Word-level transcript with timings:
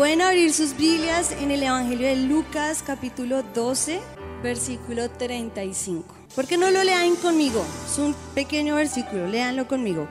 pueden 0.00 0.22
abrir 0.22 0.54
sus 0.54 0.74
Biblias 0.78 1.30
en 1.30 1.50
el 1.50 1.62
Evangelio 1.62 2.08
de 2.08 2.16
Lucas 2.16 2.82
capítulo 2.86 3.42
12, 3.42 4.00
versículo 4.42 5.10
35. 5.10 6.06
¿Por 6.34 6.46
qué 6.46 6.56
no 6.56 6.70
lo 6.70 6.82
lean 6.82 7.16
conmigo? 7.16 7.62
Es 7.84 7.98
un 7.98 8.14
pequeño 8.34 8.76
versículo, 8.76 9.26
léanlo 9.26 9.68
conmigo. 9.68 10.08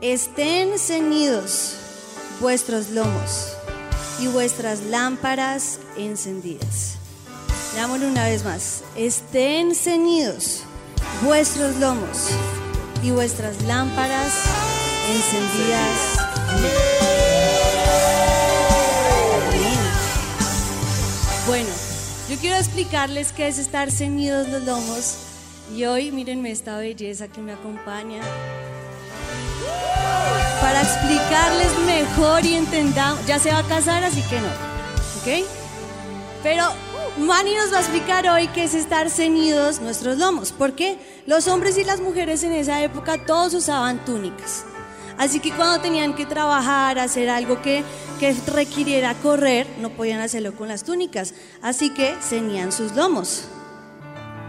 Estén 0.00 0.78
ceñidos 0.78 1.76
vuestros 2.40 2.88
lomos 2.92 3.54
y 4.22 4.28
vuestras 4.28 4.80
lámparas 4.84 5.80
encendidas. 5.98 6.96
Leámoslo 7.74 8.08
una 8.08 8.24
vez 8.24 8.42
más. 8.42 8.84
Estén 8.96 9.74
ceñidos 9.74 10.62
vuestros 11.22 11.76
lomos 11.76 12.30
y 13.02 13.10
vuestras 13.10 13.60
lámparas 13.64 14.32
encendidas. 15.10 17.15
Yo 22.36 22.40
quiero 22.40 22.56
explicarles 22.56 23.32
qué 23.32 23.48
es 23.48 23.58
estar 23.58 23.90
ceñidos 23.90 24.46
los 24.48 24.62
lomos. 24.62 25.16
Y 25.74 25.84
hoy, 25.86 26.12
mírenme 26.12 26.50
esta 26.50 26.76
belleza 26.76 27.28
que 27.28 27.40
me 27.40 27.54
acompaña. 27.54 28.20
Para 30.60 30.82
explicarles 30.82 31.78
mejor 31.86 32.44
y 32.44 32.54
entendamos. 32.54 33.24
Ya 33.26 33.38
se 33.38 33.50
va 33.50 33.60
a 33.60 33.62
casar, 33.66 34.04
así 34.04 34.20
que 34.22 34.38
no. 34.40 34.48
¿Ok? 34.48 35.46
Pero 36.42 36.64
Manny 37.18 37.54
nos 37.54 37.72
va 37.72 37.78
a 37.78 37.80
explicar 37.80 38.28
hoy 38.28 38.48
qué 38.48 38.64
es 38.64 38.74
estar 38.74 39.08
ceñidos 39.08 39.80
nuestros 39.80 40.18
lomos. 40.18 40.52
Porque 40.52 40.98
los 41.26 41.48
hombres 41.48 41.78
y 41.78 41.84
las 41.84 42.00
mujeres 42.00 42.42
en 42.42 42.52
esa 42.52 42.82
época 42.82 43.24
todos 43.24 43.54
usaban 43.54 44.04
túnicas. 44.04 44.66
Así 45.18 45.40
que 45.40 45.50
cuando 45.52 45.80
tenían 45.80 46.14
que 46.14 46.26
trabajar, 46.26 46.98
hacer 46.98 47.30
algo 47.30 47.62
que, 47.62 47.84
requiriera 48.46 49.14
correr, 49.14 49.66
no 49.78 49.90
podían 49.90 50.20
hacerlo 50.20 50.54
con 50.54 50.68
las 50.68 50.84
túnicas. 50.84 51.34
Así 51.62 51.90
que 51.90 52.14
ceñían 52.20 52.72
sus 52.72 52.94
lomos. 52.94 53.44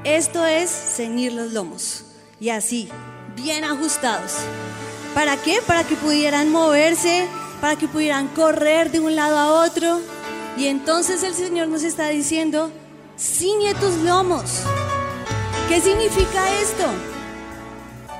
Esto 0.03 0.45
es 0.45 0.69
ceñir 0.69 1.33
los 1.33 1.53
lomos. 1.53 2.03
Y 2.39 2.49
así, 2.49 2.89
bien 3.35 3.63
ajustados. 3.63 4.33
¿Para 5.13 5.37
qué? 5.37 5.61
Para 5.65 5.83
que 5.83 5.95
pudieran 5.95 6.51
moverse, 6.51 7.27
para 7.61 7.75
que 7.75 7.87
pudieran 7.87 8.27
correr 8.29 8.91
de 8.91 8.99
un 8.99 9.15
lado 9.15 9.37
a 9.37 9.65
otro. 9.65 10.01
Y 10.57 10.67
entonces 10.67 11.23
el 11.23 11.33
Señor 11.33 11.67
nos 11.69 11.83
está 11.83 12.09
diciendo, 12.09 12.71
ciñe 13.17 13.73
tus 13.75 13.95
lomos. 13.97 14.63
¿Qué 15.69 15.81
significa 15.81 16.51
esto? 16.61 16.85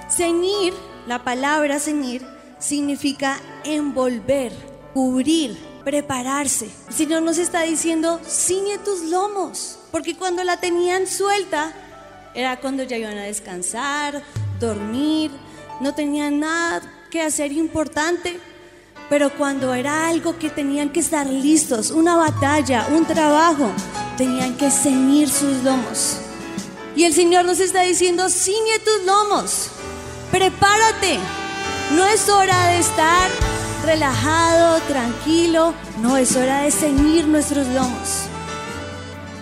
Ceñir, 0.09 0.73
la 1.07 1.23
palabra 1.23 1.79
ceñir, 1.79 2.36
significa 2.59 3.39
envolver, 3.63 4.51
cubrir, 4.93 5.57
prepararse. 5.83 6.69
El 6.87 6.93
Señor 6.93 7.21
nos 7.21 7.37
está 7.37 7.61
diciendo, 7.61 8.19
ciñe 8.27 8.77
tus 8.79 9.03
lomos, 9.03 9.79
porque 9.91 10.15
cuando 10.15 10.43
la 10.43 10.57
tenían 10.57 11.07
suelta, 11.07 11.73
era 12.33 12.59
cuando 12.59 12.83
ya 12.83 12.97
iban 12.97 13.17
a 13.17 13.23
descansar, 13.23 14.21
dormir, 14.59 15.31
no 15.79 15.93
tenían 15.93 16.39
nada 16.39 16.81
que 17.09 17.21
hacer 17.21 17.51
importante. 17.51 18.39
Pero 19.09 19.31
cuando 19.37 19.73
era 19.73 20.09
algo 20.09 20.37
que 20.37 20.49
tenían 20.49 20.89
que 20.89 20.99
estar 20.99 21.25
listos, 21.27 21.91
una 21.91 22.17
batalla, 22.17 22.87
un 22.91 23.05
trabajo, 23.05 23.71
tenían 24.17 24.57
que 24.57 24.69
ceñir 24.69 25.29
sus 25.29 25.63
lomos. 25.63 26.17
Y 26.95 27.05
el 27.05 27.13
Señor 27.13 27.45
nos 27.45 27.61
está 27.61 27.83
diciendo, 27.83 28.27
ciñe 28.29 28.79
tus 28.83 29.05
lomos, 29.05 29.69
prepárate, 30.31 31.19
no 31.95 32.05
es 32.05 32.27
hora 32.29 32.67
de 32.67 32.79
estar 32.79 33.29
relajado, 33.85 34.79
tranquilo, 34.81 35.73
no 36.01 36.17
es 36.17 36.35
hora 36.35 36.61
de 36.61 36.71
ceñir 36.71 37.25
nuestros 37.27 37.67
lomos. 37.67 38.27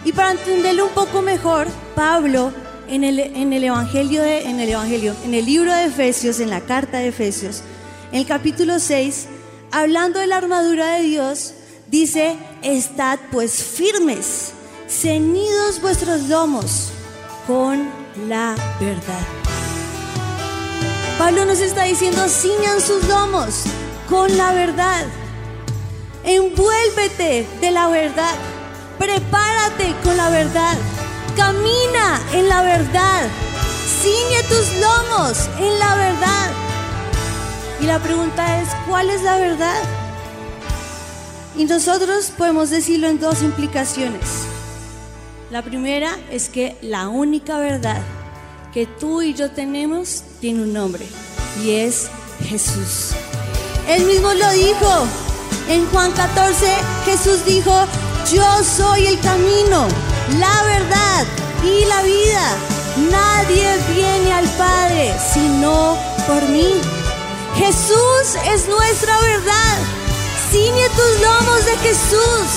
Y 0.04 0.12
para 0.12 0.32
entenderlo 0.32 0.86
un 0.86 0.92
poco 0.92 1.22
mejor, 1.22 1.68
Pablo 1.96 2.54
en 2.88 3.04
el, 3.04 3.20
en 3.20 3.54
el 3.54 3.64
evangelio 3.64 4.24
en 4.24 4.60
el 4.60 4.70
evangelio, 4.70 5.16
en 5.24 5.34
el 5.34 5.46
libro 5.46 5.74
de 5.74 5.86
Efesios, 5.86 6.40
en 6.40 6.52
la 6.52 6.62
carta 6.62 7.00
de 7.00 7.08
Efesios, 7.08 7.64
en 8.12 8.20
el 8.20 8.28
capítulo 8.28 8.80
6, 8.80 9.28
hablando 9.72 10.20
de 10.20 10.28
la 10.28 10.38
armadura 10.38 10.96
de 10.96 11.04
Dios, 11.04 11.54
dice, 11.88 12.36
"Estad 12.62 13.20
pues 13.32 13.64
firmes, 13.64 14.52
ceñidos 14.88 15.82
vuestros 15.82 16.30
lomos 16.30 16.92
con 17.48 17.90
la 18.28 18.56
verdad." 18.80 19.65
Pablo 21.18 21.46
nos 21.46 21.60
está 21.60 21.84
diciendo, 21.84 22.28
ciñan 22.28 22.82
sus 22.82 23.06
lomos 23.08 23.64
con 24.10 24.36
la 24.38 24.52
verdad. 24.52 25.06
Envuélvete 26.26 27.48
de 27.62 27.72
la 27.72 27.88
verdad. 27.88 28.36
Prepárate 29.00 29.96
con 30.04 30.18
la 30.18 30.30
verdad. 30.30 30.76
Camina 31.38 32.22
en 32.34 32.50
la 32.50 32.64
verdad. 32.64 33.30
Ciñe 34.02 34.44
tus 34.50 34.82
lomos 34.82 35.50
en 35.58 35.80
la 35.80 35.96
verdad. 35.96 36.52
Y 37.80 37.86
la 37.86 38.00
pregunta 38.00 38.62
es, 38.62 38.68
¿cuál 38.86 39.10
es 39.10 39.22
la 39.22 39.38
verdad? 39.38 39.82
Y 41.56 41.64
nosotros 41.64 42.34
podemos 42.38 42.70
decirlo 42.70 43.08
en 43.08 43.20
dos 43.20 43.42
implicaciones. 43.42 44.44
La 45.50 45.62
primera 45.62 46.18
es 46.30 46.50
que 46.50 46.76
la 46.82 47.08
única 47.08 47.58
verdad 47.58 48.02
que 48.76 48.86
tú 48.86 49.22
y 49.22 49.34
yo 49.34 49.50
tenemos 49.52 50.24
tiene 50.42 50.64
un 50.64 50.74
nombre 50.74 51.08
y 51.64 51.72
es 51.72 52.10
Jesús. 52.44 53.16
Él 53.88 54.04
mismo 54.04 54.34
lo 54.34 54.52
dijo. 54.52 55.08
En 55.70 55.88
Juan 55.92 56.12
14 56.12 56.66
Jesús 57.06 57.46
dijo, 57.46 57.72
yo 58.34 58.44
soy 58.66 59.08
el 59.08 59.18
camino, 59.22 59.88
la 60.42 60.64
verdad 60.64 61.26
y 61.64 61.86
la 61.86 62.02
vida. 62.04 62.58
Nadie 63.10 63.78
viene 63.94 64.34
al 64.34 64.50
Padre 64.58 65.16
sino 65.34 65.98
por 66.28 66.44
mí. 66.50 66.74
Jesús 67.56 68.36
es 68.46 68.68
nuestra 68.68 69.18
verdad. 69.22 69.78
Ciñe 70.52 70.90
tus 70.90 71.22
lomos 71.22 71.66
de 71.66 71.78
Jesús. 71.78 72.48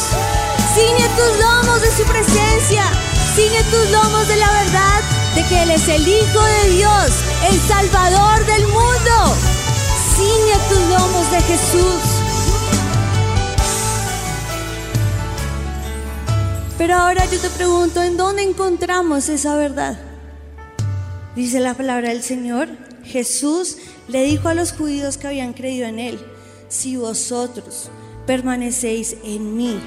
Ciñe 0.74 1.08
tus 1.16 1.40
lomos 1.44 1.80
de 1.80 1.96
su 1.96 2.02
presencia. 2.02 2.82
Ciñe 3.36 3.62
tus 3.70 3.90
lomos 3.92 4.26
de 4.26 4.36
la 4.36 4.50
verdad 4.50 5.17
que 5.44 5.62
Él 5.62 5.70
es 5.70 5.88
el 5.88 6.06
Hijo 6.06 6.42
de 6.42 6.70
Dios, 6.70 7.10
el 7.50 7.60
Salvador 7.60 8.44
del 8.46 8.66
mundo. 8.66 9.36
Ciñe 10.16 10.58
tus 10.68 10.80
lomos 10.88 11.30
de 11.30 11.40
Jesús. 11.42 12.02
Pero 16.76 16.94
ahora 16.96 17.24
yo 17.26 17.38
te 17.38 17.50
pregunto, 17.50 18.02
¿en 18.02 18.16
dónde 18.16 18.42
encontramos 18.42 19.28
esa 19.28 19.56
verdad? 19.56 19.98
Dice 21.36 21.60
la 21.60 21.74
palabra 21.74 22.08
del 22.08 22.22
Señor, 22.22 22.68
Jesús 23.04 23.76
le 24.08 24.22
dijo 24.22 24.48
a 24.48 24.54
los 24.54 24.72
judíos 24.72 25.18
que 25.18 25.28
habían 25.28 25.52
creído 25.52 25.86
en 25.86 25.98
Él, 25.98 26.18
si 26.68 26.96
vosotros 26.96 27.90
permanecéis 28.26 29.16
en 29.24 29.56
mí 29.56 29.78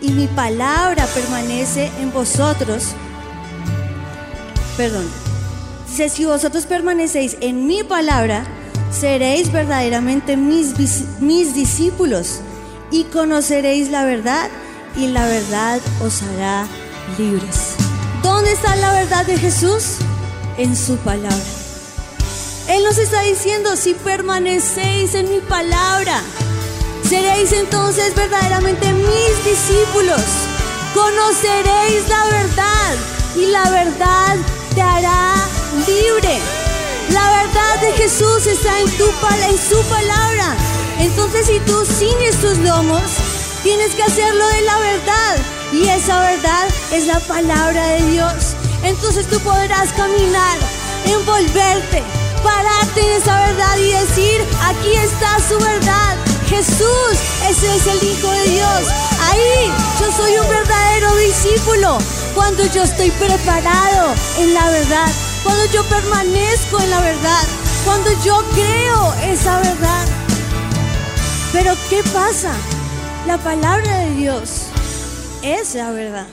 y 0.00 0.10
mi 0.10 0.26
palabra 0.28 1.06
permanece 1.06 1.90
en 2.00 2.12
vosotros, 2.12 2.94
perdón. 4.78 5.04
Dice, 5.88 6.08
si 6.08 6.24
vosotros 6.24 6.64
permanecéis 6.64 7.36
en 7.40 7.66
mi 7.66 7.82
palabra, 7.82 8.44
seréis 8.92 9.50
verdaderamente 9.52 10.36
mis, 10.36 10.72
mis 11.20 11.54
discípulos 11.54 12.40
y 12.92 13.04
conoceréis 13.04 13.90
la 13.90 14.04
verdad 14.04 14.48
y 14.96 15.08
la 15.08 15.26
verdad 15.26 15.80
os 16.00 16.22
hará 16.22 16.66
libres. 17.18 17.74
¿Dónde 18.22 18.52
está 18.52 18.76
la 18.76 18.92
verdad 18.92 19.26
de 19.26 19.36
Jesús? 19.36 19.96
En 20.56 20.76
su 20.76 20.96
palabra. 20.98 21.36
Él 22.68 22.84
nos 22.84 22.98
está 22.98 23.22
diciendo, 23.22 23.76
si 23.76 23.94
permanecéis 23.94 25.14
en 25.14 25.28
mi 25.28 25.40
palabra, 25.40 26.20
seréis 27.08 27.52
entonces 27.52 28.14
verdaderamente 28.14 28.92
mis 28.92 29.44
discípulos. 29.44 30.22
Conoceréis 30.94 32.08
la 32.08 32.24
verdad 32.24 32.94
y 33.36 33.46
la 33.46 33.70
verdad 33.70 34.36
te 34.78 34.82
hará 34.82 35.34
libre. 35.88 36.38
La 37.10 37.42
verdad 37.42 37.80
de 37.80 37.92
Jesús 37.94 38.46
está 38.46 38.78
en, 38.78 38.88
tu, 38.96 39.06
en 39.50 39.58
su 39.58 39.82
palabra. 39.88 40.54
Entonces 41.00 41.46
si 41.46 41.58
tú 41.60 41.84
ciñes 41.84 42.36
tus 42.40 42.58
lomos, 42.58 43.02
tienes 43.64 43.92
que 43.96 44.04
hacerlo 44.04 44.46
de 44.46 44.60
la 44.62 44.78
verdad. 44.78 45.36
Y 45.72 45.88
esa 45.88 46.20
verdad 46.20 46.68
es 46.92 47.06
la 47.06 47.18
palabra 47.18 47.84
de 47.88 48.02
Dios. 48.12 48.54
Entonces 48.84 49.26
tú 49.26 49.40
podrás 49.40 49.92
caminar, 49.94 50.56
envolverte, 51.06 52.04
pararte 52.44 53.00
en 53.00 53.20
esa 53.20 53.36
verdad 53.48 53.76
y 53.78 53.90
decir, 53.90 54.44
aquí 54.62 54.94
está 54.94 55.38
su 55.48 55.58
verdad. 55.58 56.16
Jesús, 56.48 57.18
ese 57.48 57.76
es 57.76 57.86
el 57.88 58.08
Hijo 58.10 58.30
de 58.30 58.44
Dios. 58.50 58.82
Ahí 59.28 59.72
yo 60.00 60.12
soy 60.12 60.38
un 60.38 60.48
verdadero 60.48 61.16
discípulo 61.16 61.98
cuando 62.34 62.64
yo 62.66 62.82
estoy 62.82 63.10
preparado 63.10 64.14
en 64.38 64.54
la 64.54 64.70
verdad, 64.70 65.06
cuando 65.42 65.64
yo 65.72 65.84
permanezco 65.84 66.80
en 66.80 66.90
la 66.90 67.00
verdad, 67.00 67.44
cuando 67.84 68.10
yo 68.24 68.42
creo 68.54 69.14
esa 69.32 69.58
verdad. 69.60 70.06
Pero 71.52 71.74
¿qué 71.88 72.02
pasa? 72.12 72.52
La 73.26 73.38
palabra 73.38 73.98
de 73.98 74.14
Dios 74.16 74.66
es 75.42 75.74
la 75.74 75.90
verdad. 75.90 76.26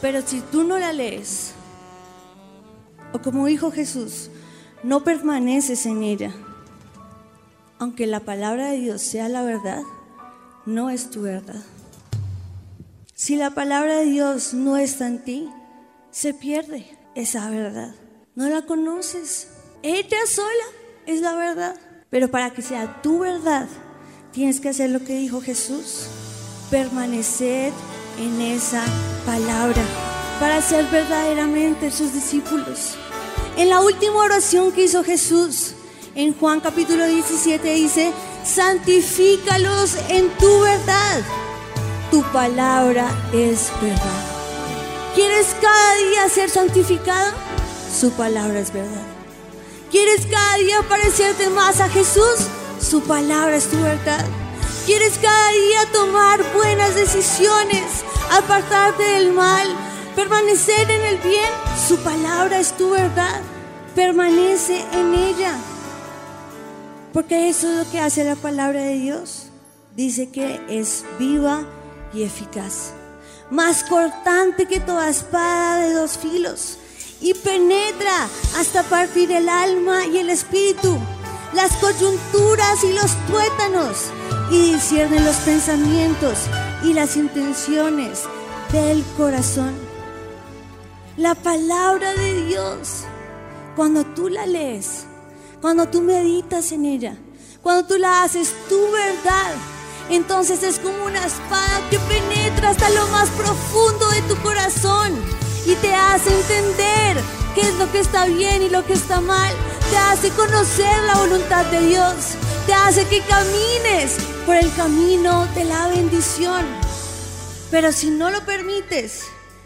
Pero 0.00 0.22
si 0.22 0.40
tú 0.40 0.64
no 0.64 0.78
la 0.78 0.92
lees, 0.92 1.52
o 3.12 3.20
como 3.20 3.46
dijo 3.46 3.70
Jesús, 3.70 4.30
no 4.82 5.04
permaneces 5.04 5.86
en 5.86 6.02
ella, 6.02 6.32
aunque 7.78 8.06
la 8.06 8.20
palabra 8.20 8.70
de 8.70 8.78
Dios 8.78 9.02
sea 9.02 9.28
la 9.28 9.42
verdad, 9.42 9.82
no 10.64 10.90
es 10.90 11.10
tu 11.10 11.22
verdad. 11.22 11.62
Si 13.18 13.34
la 13.34 13.48
palabra 13.48 13.96
de 13.96 14.04
Dios 14.04 14.52
no 14.52 14.76
está 14.76 15.06
en 15.06 15.24
ti, 15.24 15.48
se 16.10 16.34
pierde 16.34 16.86
esa 17.14 17.48
verdad. 17.48 17.94
No 18.34 18.46
la 18.50 18.66
conoces. 18.66 19.48
Ella 19.82 20.18
sola 20.28 20.64
es 21.06 21.22
la 21.22 21.34
verdad. 21.34 21.76
Pero 22.10 22.30
para 22.30 22.50
que 22.50 22.60
sea 22.60 23.00
tu 23.00 23.20
verdad, 23.20 23.68
tienes 24.32 24.60
que 24.60 24.68
hacer 24.68 24.90
lo 24.90 25.02
que 25.02 25.16
dijo 25.16 25.40
Jesús. 25.40 26.08
Permanecer 26.70 27.72
en 28.20 28.38
esa 28.42 28.84
palabra 29.24 29.82
para 30.38 30.60
ser 30.60 30.84
verdaderamente 30.84 31.90
sus 31.90 32.12
discípulos. 32.12 32.98
En 33.56 33.70
la 33.70 33.80
última 33.80 34.16
oración 34.16 34.72
que 34.72 34.84
hizo 34.84 35.02
Jesús, 35.02 35.72
en 36.14 36.34
Juan 36.34 36.60
capítulo 36.60 37.06
17 37.06 37.66
dice, 37.76 38.12
santifícalos 38.44 39.96
en 40.10 40.28
tu 40.36 40.60
verdad. 40.60 41.22
Tu 42.10 42.22
palabra 42.32 43.08
es 43.32 43.72
verdad. 43.82 44.36
¿Quieres 45.16 45.56
cada 45.60 45.94
día 45.96 46.28
ser 46.28 46.50
santificado? 46.50 47.32
Su 47.92 48.12
palabra 48.12 48.60
es 48.60 48.72
verdad. 48.72 49.02
¿Quieres 49.90 50.26
cada 50.26 50.56
día 50.58 50.82
parecerte 50.88 51.50
más 51.50 51.80
a 51.80 51.88
Jesús? 51.88 52.46
Su 52.80 53.00
palabra 53.02 53.56
es 53.56 53.68
tu 53.68 53.80
verdad. 53.82 54.24
¿Quieres 54.84 55.18
cada 55.20 55.50
día 55.50 55.92
tomar 55.92 56.40
buenas 56.54 56.94
decisiones, 56.94 57.82
apartarte 58.30 59.02
del 59.02 59.32
mal, 59.32 59.66
permanecer 60.14 60.88
en 60.88 61.02
el 61.02 61.18
bien? 61.18 61.50
Su 61.88 61.96
palabra 61.98 62.60
es 62.60 62.76
tu 62.76 62.90
verdad. 62.90 63.40
Permanece 63.96 64.84
en 64.92 65.12
ella. 65.12 65.56
Porque 67.12 67.48
eso 67.48 67.68
es 67.68 67.86
lo 67.86 67.90
que 67.90 67.98
hace 67.98 68.22
la 68.22 68.36
palabra 68.36 68.82
de 68.82 68.94
Dios. 68.94 69.48
Dice 69.96 70.30
que 70.30 70.60
es 70.68 71.04
viva 71.18 71.64
y 72.16 72.22
eficaz. 72.22 72.92
Más 73.50 73.84
cortante 73.84 74.66
que 74.66 74.80
toda 74.80 75.10
espada 75.10 75.78
de 75.78 75.92
dos 75.92 76.18
filos. 76.18 76.78
Y 77.20 77.34
penetra 77.34 78.28
hasta 78.58 78.82
partir 78.82 79.30
el 79.32 79.48
alma 79.48 80.06
y 80.06 80.18
el 80.18 80.30
espíritu, 80.30 80.96
las 81.54 81.72
coyunturas 81.76 82.82
y 82.84 82.92
los 82.92 83.14
tuétanos. 83.26 84.10
Y 84.50 84.72
discierne 84.72 85.20
los 85.20 85.36
pensamientos 85.36 86.38
y 86.82 86.92
las 86.92 87.16
intenciones 87.16 88.22
del 88.72 89.04
corazón. 89.16 89.74
La 91.16 91.34
palabra 91.34 92.12
de 92.14 92.46
Dios, 92.46 93.04
cuando 93.74 94.04
tú 94.04 94.28
la 94.28 94.46
lees, 94.46 95.04
cuando 95.60 95.88
tú 95.88 96.02
meditas 96.02 96.72
en 96.72 96.84
ella, 96.84 97.16
cuando 97.62 97.86
tú 97.86 97.98
la 97.98 98.22
haces 98.22 98.54
tu 98.68 98.78
verdad, 98.92 99.54
entonces 100.10 100.62
es 100.62 100.78
como 100.78 101.04
una 101.04 101.24
espada 101.24 101.80
que 101.90 101.98
penetra 101.98 102.70
hasta 102.70 102.88
lo 102.90 103.06
más 103.08 103.28
profundo 103.30 104.08
de 104.10 104.22
tu 104.22 104.36
corazón 104.42 105.12
y 105.66 105.74
te 105.76 105.92
hace 105.92 106.30
entender 106.32 107.16
qué 107.54 107.62
es 107.62 107.74
lo 107.74 107.90
que 107.90 108.00
está 108.00 108.26
bien 108.26 108.62
y 108.62 108.68
lo 108.68 108.84
que 108.86 108.92
está 108.92 109.20
mal. 109.20 109.52
Te 109.90 109.96
hace 109.96 110.30
conocer 110.30 111.02
la 111.06 111.16
voluntad 111.16 111.64
de 111.66 111.80
Dios. 111.80 112.14
Te 112.66 112.74
hace 112.74 113.04
que 113.06 113.20
camines 113.22 114.16
por 114.44 114.56
el 114.56 114.72
camino 114.74 115.46
de 115.54 115.64
la 115.64 115.88
bendición. 115.88 116.64
Pero 117.70 117.90
si 117.92 118.10
no 118.10 118.30
lo 118.30 118.44
permites, 118.44 119.24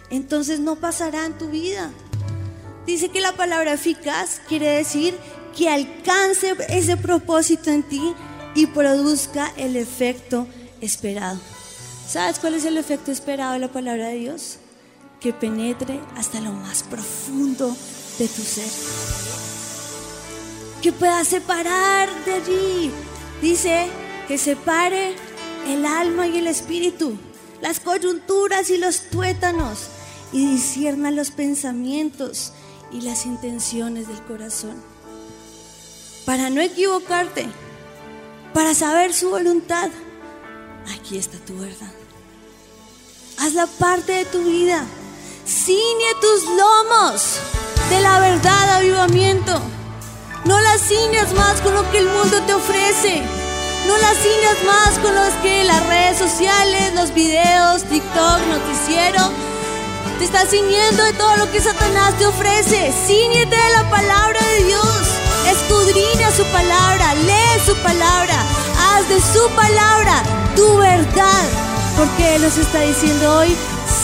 entonces 0.09 0.59
no 0.59 0.77
pasará 0.77 1.27
en 1.27 1.37
tu 1.37 1.49
vida. 1.49 1.91
Dice 2.87 3.11
que 3.11 3.21
la 3.21 3.33
palabra 3.33 3.75
eficaz 3.75 4.41
quiere 4.49 4.69
decir 4.69 5.17
que 5.57 5.69
alcance 5.69 6.55
ese 6.69 6.97
propósito 6.97 7.71
en 7.71 7.83
ti 7.83 8.15
y 8.61 8.67
produzca 8.67 9.55
el 9.57 9.75
efecto 9.75 10.47
esperado. 10.83 11.41
¿Sabes 12.07 12.39
cuál 12.39 12.53
es 12.53 12.67
el 12.67 12.77
efecto 12.77 13.11
esperado 13.11 13.55
de 13.55 13.59
la 13.59 13.69
palabra 13.69 14.09
de 14.09 14.17
Dios? 14.17 14.59
Que 15.19 15.33
penetre 15.33 15.99
hasta 16.15 16.41
lo 16.41 16.53
más 16.53 16.83
profundo 16.83 17.75
de 18.19 18.29
tu 18.29 18.43
ser. 18.43 18.69
Que 20.83 20.93
pueda 20.93 21.25
separar 21.25 22.11
de 22.27 22.35
allí. 22.35 22.91
Dice 23.41 23.87
que 24.29 24.37
separe 24.37 25.15
el 25.67 25.87
alma 25.87 26.27
y 26.27 26.37
el 26.37 26.47
espíritu, 26.47 27.17
las 27.63 27.81
coyunturas 27.81 28.69
y 28.69 28.77
los 28.77 29.09
tuétanos, 29.09 29.87
y 30.35 30.45
discierna 30.45 31.11
los 31.11 31.31
pensamientos 31.31 32.53
y 32.93 33.01
las 33.01 33.25
intenciones 33.25 34.07
del 34.07 34.21
corazón 34.25 34.91
para 36.27 36.51
no 36.51 36.61
equivocarte, 36.61 37.47
para 38.53 38.75
saber 38.75 39.13
su 39.13 39.31
voluntad. 39.31 39.91
Aquí 40.95 41.19
está 41.19 41.39
tu 41.39 41.57
verdad. 41.59 41.93
Haz 43.39 43.55
la 43.55 43.67
parte 43.67 44.13
de 44.13 44.25
tu 44.27 44.43
vida. 44.45 44.85
Ciñe 45.47 46.15
tus 46.21 46.45
lomos 46.57 47.41
de 47.89 48.01
la 48.01 48.21
verdad, 48.21 48.77
avivamiento. 48.77 49.61
No 50.45 50.61
las 50.61 50.81
ciñas 50.81 51.33
más 51.35 51.61
con 51.61 51.75
lo 51.75 51.91
que 51.91 51.99
el 51.99 52.07
mundo 52.07 52.41
te 52.47 52.55
ofrece. 52.55 53.23
No 53.87 53.97
las 53.99 54.17
ciñas 54.19 54.65
más 54.67 54.99
con 54.99 55.15
los 55.15 55.33
que 55.43 55.65
las 55.65 55.87
redes 55.87 56.19
sociales, 56.19 56.95
los 56.95 57.13
videos, 57.15 57.83
TikTok, 57.85 58.41
noticiero, 58.49 59.33
te 60.19 60.25
está 60.25 60.45
ciñendo 60.45 61.03
de 61.03 61.13
todo 61.15 61.37
lo 61.39 61.51
que 61.51 61.61
Satanás 61.61 62.17
te 62.19 62.27
ofrece. 62.27 62.93
Ciñete 63.07 63.57
de 63.57 63.71
la 63.71 63.89
palabra 63.91 64.39
de 64.47 64.65
Dios. 64.65 65.20
Escudriña 65.49 66.31
su 66.31 66.45
palabra, 66.47 67.15
lee 67.15 67.61
su 67.65 67.75
palabra, 67.77 68.35
haz 68.79 69.09
de 69.09 69.21
su 69.21 69.49
palabra 69.51 70.23
tu 70.55 70.77
verdad. 70.79 71.45
Porque 71.97 72.37
Él 72.37 72.43
nos 72.43 72.57
está 72.57 72.81
diciendo 72.81 73.39
hoy, 73.39 73.57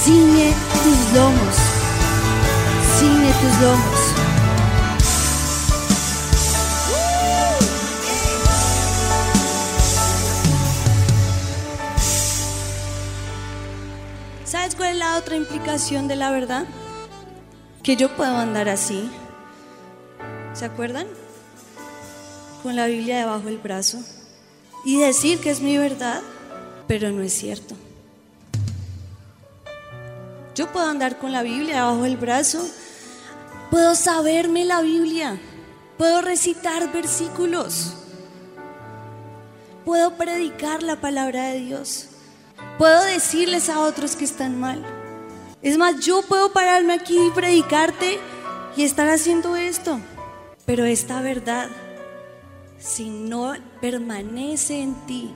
ciñe 0.05 0.53
tus 0.83 1.19
lomos, 1.19 1.57
ciñe 2.99 3.33
tus 3.33 3.61
lomos. 3.63 4.27
¿Sabes 14.45 14.75
cuál 14.75 14.91
es 14.91 14.97
la 14.97 15.17
otra 15.17 15.37
implicación 15.37 16.09
de 16.09 16.17
la 16.17 16.31
verdad? 16.31 16.65
Que 17.83 17.97
yo 17.97 18.09
puedo 18.17 18.37
andar 18.37 18.69
así. 18.69 19.11
¿Se 20.55 20.65
acuerdan? 20.65 21.07
Con 22.57 22.77
la 22.77 22.87
Biblia 22.87 23.19
debajo 23.19 23.45
del 23.45 23.59
brazo 23.59 23.99
y 24.85 25.01
decir 25.01 25.41
que 25.41 25.51
es 25.51 25.61
mi 25.61 25.77
verdad, 25.79 26.21
pero 26.87 27.11
no 27.11 27.23
es 27.23 27.33
cierto. 27.33 27.75
Yo 30.55 30.73
puedo 30.73 30.87
andar 30.87 31.19
con 31.19 31.33
la 31.33 31.43
Biblia 31.43 31.77
debajo 31.77 32.03
del 32.03 32.17
brazo, 32.17 32.67
puedo 33.71 33.95
saberme 33.95 34.65
la 34.65 34.81
Biblia, 34.81 35.39
puedo 35.99 36.23
recitar 36.23 36.93
versículos, 36.93 37.95
puedo 39.85 40.17
predicar 40.17 40.83
la 40.83 41.01
palabra 41.01 41.49
de 41.49 41.61
Dios, 41.61 42.07
puedo 42.79 43.03
decirles 43.05 43.69
a 43.69 43.81
otros 43.81 44.17
que 44.17 44.25
están 44.25 44.59
mal. 44.59 44.85
Es 45.63 45.77
más, 45.77 46.01
yo 46.01 46.23
puedo 46.23 46.53
pararme 46.53 46.95
aquí 46.95 47.19
y 47.19 47.31
predicarte 47.33 48.19
y 48.77 48.85
estar 48.85 49.09
haciendo 49.09 49.57
esto, 49.57 50.01
pero 50.65 50.85
esta 50.85 51.21
verdad 51.21 51.69
si 52.87 53.11
no 53.11 53.53
permanece 53.81 54.81
en 54.81 54.95
ti, 55.07 55.31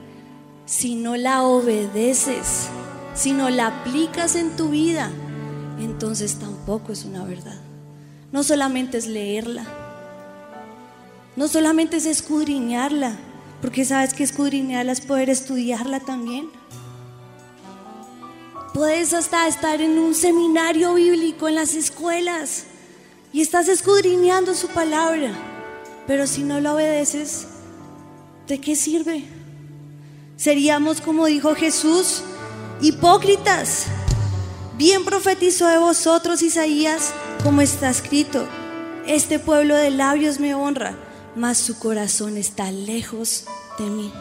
si 0.66 0.94
no 0.94 1.16
la 1.16 1.42
obedeces, 1.42 2.68
si 3.14 3.32
no 3.32 3.50
la 3.50 3.66
aplicas 3.66 4.36
en 4.36 4.54
tu 4.54 4.68
vida, 4.68 5.10
entonces 5.80 6.36
tampoco 6.36 6.92
es 6.92 7.04
una 7.04 7.24
verdad. 7.24 7.60
No 8.30 8.44
solamente 8.44 8.98
es 8.98 9.08
leerla, 9.08 9.64
no 11.34 11.48
solamente 11.48 11.96
es 11.96 12.06
escudriñarla, 12.06 13.16
porque 13.60 13.84
sabes 13.84 14.14
que 14.14 14.22
escudriñarla 14.22 14.92
es 14.92 15.00
poder 15.00 15.28
estudiarla 15.28 15.98
también. 15.98 16.48
Puedes 18.72 19.12
hasta 19.12 19.48
estar 19.48 19.80
en 19.80 19.98
un 19.98 20.14
seminario 20.14 20.94
bíblico 20.94 21.48
en 21.48 21.56
las 21.56 21.74
escuelas 21.74 22.66
y 23.32 23.40
estás 23.40 23.68
escudriñando 23.68 24.54
su 24.54 24.68
palabra. 24.68 25.49
Pero 26.10 26.26
si 26.26 26.42
no 26.42 26.58
lo 26.58 26.74
obedeces, 26.74 27.46
¿de 28.48 28.60
qué 28.60 28.74
sirve? 28.74 29.22
Seríamos, 30.36 31.00
como 31.00 31.26
dijo 31.26 31.54
Jesús, 31.54 32.22
hipócritas. 32.80 33.84
Bien 34.76 35.04
profetizó 35.04 35.68
de 35.68 35.78
vosotros 35.78 36.42
Isaías, 36.42 37.12
como 37.44 37.60
está 37.60 37.90
escrito, 37.90 38.44
este 39.06 39.38
pueblo 39.38 39.76
de 39.76 39.92
labios 39.92 40.40
me 40.40 40.52
honra, 40.52 40.98
mas 41.36 41.58
su 41.58 41.78
corazón 41.78 42.36
está 42.36 42.72
lejos 42.72 43.44
de 43.78 43.84
mí. 43.84 44.12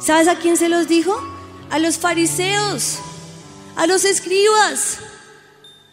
¿Sabes 0.00 0.28
a 0.28 0.38
quién 0.38 0.56
se 0.56 0.70
los 0.70 0.88
dijo? 0.88 1.14
A 1.68 1.78
los 1.78 1.98
fariseos, 1.98 3.00
a 3.76 3.86
los 3.86 4.06
escribas, 4.06 4.96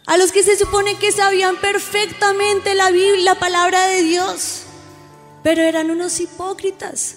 a 0.05 0.15
los 0.15 0.31
que 0.31 0.43
se 0.43 0.57
supone 0.57 0.95
que 0.95 1.11
sabían 1.11 1.57
perfectamente 1.57 2.73
la 2.73 2.89
Biblia, 2.89 3.33
la 3.33 3.35
palabra 3.37 3.85
de 3.87 4.03
Dios, 4.03 4.63
pero 5.43 5.61
eran 5.61 5.91
unos 5.91 6.19
hipócritas, 6.19 7.15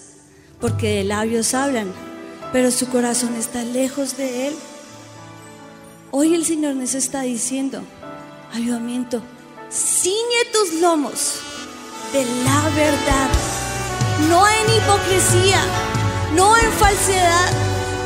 porque 0.59 0.97
de 0.97 1.03
labios 1.03 1.53
hablan, 1.53 1.91
pero 2.51 2.71
su 2.71 2.87
corazón 2.89 3.35
está 3.35 3.63
lejos 3.63 4.17
de 4.17 4.47
Él. 4.47 4.53
Hoy 6.11 6.35
el 6.35 6.45
Señor 6.45 6.75
nos 6.75 6.93
está 6.93 7.21
diciendo, 7.21 7.81
avivamiento, 8.53 9.21
ciñe 9.71 10.45
tus 10.51 10.79
lomos 10.79 11.39
de 12.13 12.23
la 12.45 12.69
verdad, 12.75 13.29
no 14.29 14.47
en 14.47 14.77
hipocresía, 14.77 15.61
no 16.35 16.55
en 16.55 16.71
falsedad, 16.73 17.51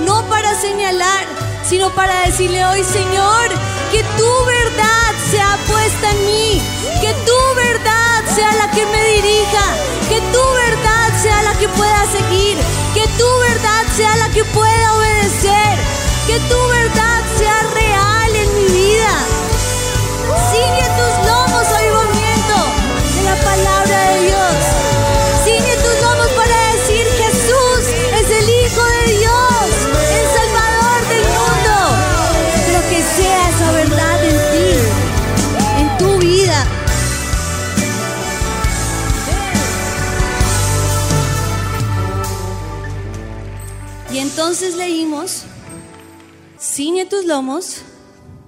no 0.06 0.28
para 0.30 0.60
señalar, 0.60 1.26
sino 1.68 1.94
para 1.94 2.26
decirle 2.26 2.64
hoy, 2.66 2.84
Señor, 2.84 3.50
que 3.92 4.02
tu 4.18 4.46
verdad 4.46 5.14
sea 5.30 5.58
puesta 5.68 6.12
en 6.12 6.26
mí, 6.26 6.62
que 7.02 7.14
tu 7.26 7.56
verdad 7.56 8.07
sea 8.38 8.54
la 8.54 8.70
que 8.70 8.86
me 8.86 9.04
dirija, 9.16 9.66
que 10.10 10.22
tu 10.32 10.44
verdad 10.64 11.22
sea 11.24 11.42
la 11.42 11.56
que 11.58 11.68
pueda 11.70 12.06
seguir, 12.06 12.56
que 12.94 13.08
tu 13.18 13.30
verdad 13.50 13.84
sea 13.96 14.16
la 14.18 14.30
que 14.30 14.44
pueda 14.46 14.94
obedecer, 14.94 15.80
que 16.28 16.40
tu 16.42 16.60
verdad 16.68 17.24
sea 17.40 17.64
real 17.74 18.36
en 18.36 18.56
mi 18.58 18.66
vida. 18.66 19.14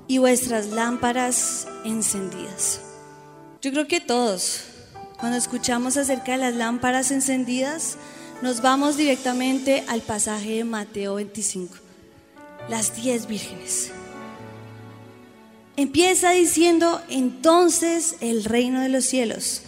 Y 0.08 0.17
vuestras 0.17 0.67
lámparas 0.67 1.67
encendidas. 1.86 2.81
Yo 3.62 3.72
creo 3.72 3.88
que 3.88 4.01
todos, 4.01 4.62
cuando 5.19 5.38
escuchamos 5.38 5.96
acerca 5.96 6.31
de 6.31 6.39
las 6.39 6.55
lámparas 6.55 7.12
encendidas, 7.12 7.98
nos 8.41 8.62
vamos 8.62 8.98
directamente 8.98 9.84
al 9.88 10.01
pasaje 10.01 10.55
de 10.55 10.63
Mateo 10.63 11.15
25, 11.15 11.75
las 12.67 12.96
diez 12.96 13.27
vírgenes. 13.27 13.91
Empieza 15.75 16.31
diciendo, 16.31 17.00
entonces 17.10 18.15
el 18.22 18.46
reino 18.46 18.81
de 18.81 18.89
los 18.89 19.05
cielos 19.05 19.62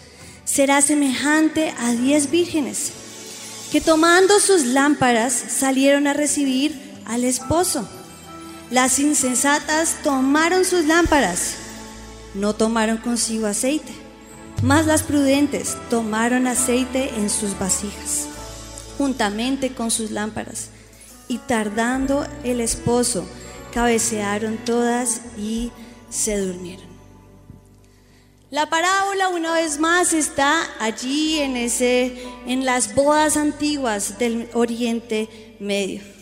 será 0.45 0.81
semejante 0.81 1.75
a 1.77 1.91
diez 1.91 2.31
vírgenes 2.31 2.91
que 3.71 3.81
tomando 3.81 4.39
sus 4.39 4.65
lámparas 4.65 5.31
salieron 5.33 6.07
a 6.07 6.13
recibir 6.13 7.01
al 7.05 7.23
esposo. 7.23 7.87
Las 8.71 8.99
insensatas 8.99 9.97
tomaron 10.01 10.63
sus 10.63 10.85
lámparas, 10.85 11.55
no 12.33 12.55
tomaron 12.55 12.95
consigo 12.99 13.45
aceite, 13.45 13.91
mas 14.63 14.85
las 14.85 15.03
prudentes 15.03 15.75
tomaron 15.89 16.47
aceite 16.47 17.09
en 17.17 17.29
sus 17.29 17.59
vasijas, 17.59 18.27
juntamente 18.97 19.73
con 19.73 19.91
sus 19.91 20.11
lámparas, 20.11 20.69
y 21.27 21.39
tardando 21.39 22.25
el 22.45 22.61
esposo, 22.61 23.27
cabecearon 23.73 24.55
todas 24.55 25.19
y 25.37 25.73
se 26.09 26.37
durmieron. 26.37 26.87
La 28.51 28.69
parábola 28.69 29.27
una 29.27 29.53
vez 29.53 29.79
más 29.79 30.13
está 30.13 30.63
allí 30.79 31.39
en 31.39 31.57
ese 31.57 32.23
en 32.47 32.65
las 32.65 32.95
bodas 32.95 33.35
antiguas 33.35 34.17
del 34.17 34.49
Oriente 34.53 35.57
Medio. 35.59 36.20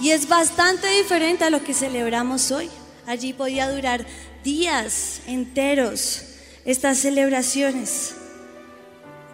Y 0.00 0.10
es 0.10 0.28
bastante 0.28 0.88
diferente 0.88 1.44
a 1.44 1.50
lo 1.50 1.62
que 1.62 1.74
celebramos 1.74 2.50
hoy. 2.50 2.70
Allí 3.06 3.32
podía 3.32 3.70
durar 3.70 4.06
días 4.42 5.20
enteros 5.26 6.22
estas 6.64 6.98
celebraciones. 6.98 8.14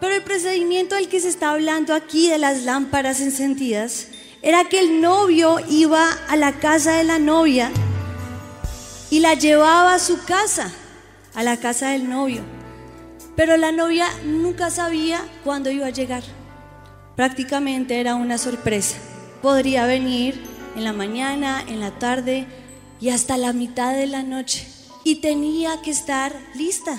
Pero 0.00 0.14
el 0.14 0.22
procedimiento 0.22 0.96
del 0.96 1.08
que 1.08 1.20
se 1.20 1.28
está 1.28 1.50
hablando 1.50 1.94
aquí 1.94 2.28
de 2.28 2.38
las 2.38 2.64
lámparas 2.64 3.20
encendidas 3.20 4.08
era 4.42 4.64
que 4.64 4.80
el 4.80 5.00
novio 5.00 5.58
iba 5.68 6.10
a 6.28 6.36
la 6.36 6.52
casa 6.52 6.96
de 6.96 7.04
la 7.04 7.18
novia 7.18 7.70
y 9.10 9.20
la 9.20 9.34
llevaba 9.34 9.94
a 9.94 9.98
su 9.98 10.24
casa, 10.24 10.72
a 11.34 11.42
la 11.42 11.56
casa 11.56 11.90
del 11.90 12.08
novio. 12.08 12.42
Pero 13.36 13.56
la 13.56 13.72
novia 13.72 14.06
nunca 14.24 14.70
sabía 14.70 15.20
cuándo 15.44 15.70
iba 15.70 15.86
a 15.86 15.90
llegar. 15.90 16.22
Prácticamente 17.14 18.00
era 18.00 18.14
una 18.14 18.36
sorpresa. 18.38 18.96
Podría 19.42 19.86
venir 19.86 20.55
en 20.76 20.84
la 20.84 20.92
mañana, 20.92 21.64
en 21.66 21.80
la 21.80 21.90
tarde 21.98 22.46
y 23.00 23.08
hasta 23.08 23.36
la 23.36 23.52
mitad 23.52 23.94
de 23.94 24.06
la 24.06 24.22
noche. 24.22 24.68
Y 25.04 25.16
tenía 25.16 25.80
que 25.82 25.90
estar 25.90 26.32
lista 26.54 26.98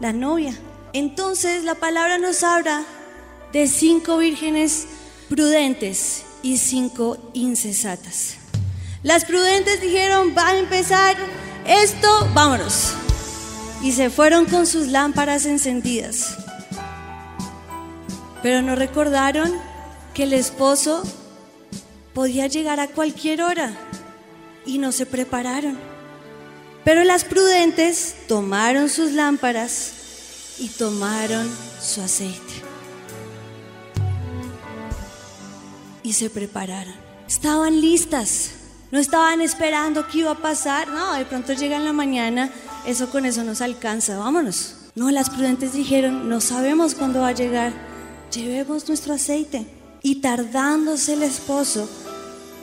la 0.00 0.12
novia. 0.12 0.54
Entonces 0.92 1.64
la 1.64 1.76
palabra 1.76 2.18
nos 2.18 2.42
habla 2.42 2.84
de 3.52 3.68
cinco 3.68 4.18
vírgenes 4.18 4.86
prudentes 5.28 6.24
y 6.42 6.58
cinco 6.58 7.16
insensatas. 7.32 8.36
Las 9.02 9.24
prudentes 9.24 9.80
dijeron, 9.80 10.34
va 10.36 10.48
a 10.48 10.58
empezar 10.58 11.16
esto, 11.66 12.28
vámonos. 12.34 12.92
Y 13.82 13.92
se 13.92 14.10
fueron 14.10 14.46
con 14.46 14.66
sus 14.66 14.88
lámparas 14.88 15.46
encendidas. 15.46 16.36
Pero 18.42 18.62
no 18.62 18.74
recordaron 18.74 19.52
que 20.14 20.24
el 20.24 20.32
esposo 20.32 21.02
podía 22.14 22.46
llegar 22.46 22.80
a 22.80 22.88
cualquier 22.88 23.42
hora 23.42 23.72
y 24.66 24.78
no 24.78 24.92
se 24.92 25.06
prepararon. 25.06 25.78
Pero 26.84 27.04
las 27.04 27.24
prudentes 27.24 28.14
tomaron 28.26 28.88
sus 28.88 29.12
lámparas 29.12 29.92
y 30.58 30.68
tomaron 30.68 31.48
su 31.80 32.00
aceite. 32.00 32.52
Y 36.02 36.12
se 36.14 36.28
prepararon. 36.28 36.94
Estaban 37.28 37.80
listas. 37.80 38.50
No 38.90 38.98
estaban 38.98 39.40
esperando 39.40 40.06
qué 40.08 40.18
iba 40.18 40.32
a 40.32 40.38
pasar. 40.38 40.88
No, 40.88 41.14
de 41.14 41.24
pronto 41.24 41.52
llega 41.52 41.76
en 41.76 41.84
la 41.84 41.92
mañana. 41.92 42.50
Eso 42.84 43.08
con 43.10 43.24
eso 43.24 43.44
nos 43.44 43.60
alcanza. 43.60 44.18
Vámonos. 44.18 44.74
No, 44.94 45.10
las 45.10 45.30
prudentes 45.30 45.72
dijeron, 45.72 46.28
no 46.28 46.40
sabemos 46.40 46.94
cuándo 46.94 47.20
va 47.20 47.28
a 47.28 47.32
llegar. 47.32 47.72
Llevemos 48.32 48.88
nuestro 48.88 49.14
aceite. 49.14 49.66
Y 50.04 50.16
tardándose 50.16 51.12
el 51.12 51.22
esposo, 51.22 51.88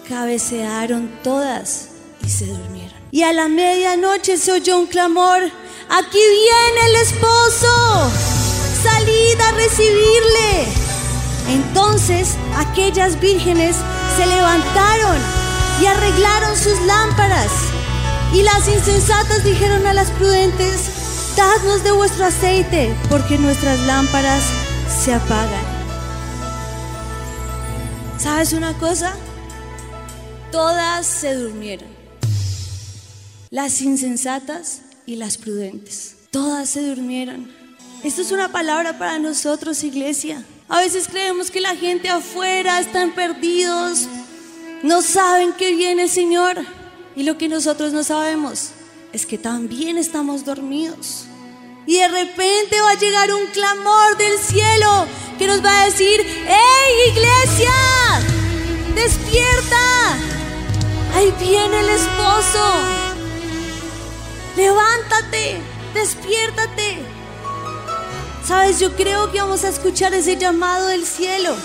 cabecearon 0.10 1.10
todas 1.24 1.88
y 2.26 2.30
se 2.30 2.46
durmieron. 2.48 3.00
Y 3.12 3.24
a 3.24 3.32
la 3.32 3.48
medianoche 3.48 4.38
se 4.38 4.52
oyó 4.52 4.78
un 4.78 4.88
clamor, 4.88 5.42
aquí 5.90 6.20
viene 6.20 6.86
el 6.88 6.96
esposo, 6.98 8.12
salid 8.84 9.40
a 9.40 9.52
recibirle. 9.54 10.68
Entonces 11.48 12.36
aquellas 12.58 13.20
vírgenes 13.22 13.78
se 14.18 14.26
levantaron 14.26 15.18
y 15.82 15.86
arreglaron 15.86 16.58
sus 16.58 16.78
lámparas. 16.82 17.52
Y 18.34 18.44
las 18.44 18.68
insensatas 18.68 19.46
dijeron 19.46 19.88
a 19.88 19.94
las 19.94 20.12
prudentes, 20.12 21.36
dadnos 21.38 21.86
de 21.86 21.92
vuestro 21.92 22.26
aceite, 22.26 22.94
porque 23.10 23.38
nuestras 23.38 23.80
lámparas 23.88 24.44
se 25.04 25.14
apagan. 25.14 25.69
¿Sabes 28.30 28.54
una 28.54 28.78
cosa? 28.78 29.16
Todas 30.52 31.08
se 31.08 31.34
durmieron. 31.34 31.88
Las 33.50 33.82
insensatas 33.82 34.82
y 35.08 35.16
las 35.16 35.40
prudentes. 35.40 36.16
Todas 36.30 36.70
se 36.70 36.88
durmieron. 36.88 37.52
Esto 38.04 38.22
es 38.22 38.32
una 38.32 38.52
palabra 38.52 39.00
para 39.00 39.18
nosotros, 39.18 39.84
iglesia. 39.84 40.46
A 40.70 40.78
veces 40.78 41.08
creemos 41.08 41.50
que 41.50 41.60
la 41.60 41.76
gente 41.76 42.08
afuera 42.08 42.80
están 42.80 43.16
perdidos, 43.16 44.08
no 44.84 45.02
saben 45.02 45.52
que 45.54 45.76
viene 45.76 46.04
el 46.04 46.10
Señor. 46.10 46.64
Y 47.16 47.24
lo 47.24 47.36
que 47.36 47.50
nosotros 47.50 47.94
no 47.94 48.04
sabemos 48.04 48.70
es 49.12 49.26
que 49.26 49.40
también 49.40 49.98
estamos 49.98 50.46
dormidos. 50.46 51.26
Y 51.88 51.96
de 51.96 52.08
repente 52.08 52.80
va 52.80 52.92
a 52.92 53.00
llegar 53.00 53.34
un 53.34 53.48
clamor 53.48 54.18
del 54.18 54.38
cielo 54.38 55.08
que 55.40 55.48
nos 55.48 55.64
va 55.64 55.82
a 55.82 55.86
decir, 55.86 56.22
¡Hey 56.46 57.12
iglesia! 57.12 57.72
¡Despierta! 58.94 60.18
Ahí 61.16 61.34
viene 61.40 61.80
el 61.80 61.90
esposo. 61.90 62.74
Levántate, 64.58 65.62
despiértate. 65.94 67.02
Sabes, 68.46 68.80
yo 68.80 68.94
creo 68.98 69.32
que 69.32 69.40
vamos 69.40 69.64
a 69.64 69.70
escuchar 69.70 70.14
ese 70.14 70.36
llamado 70.36 70.88
del 70.88 71.06
cielo. 71.06 71.56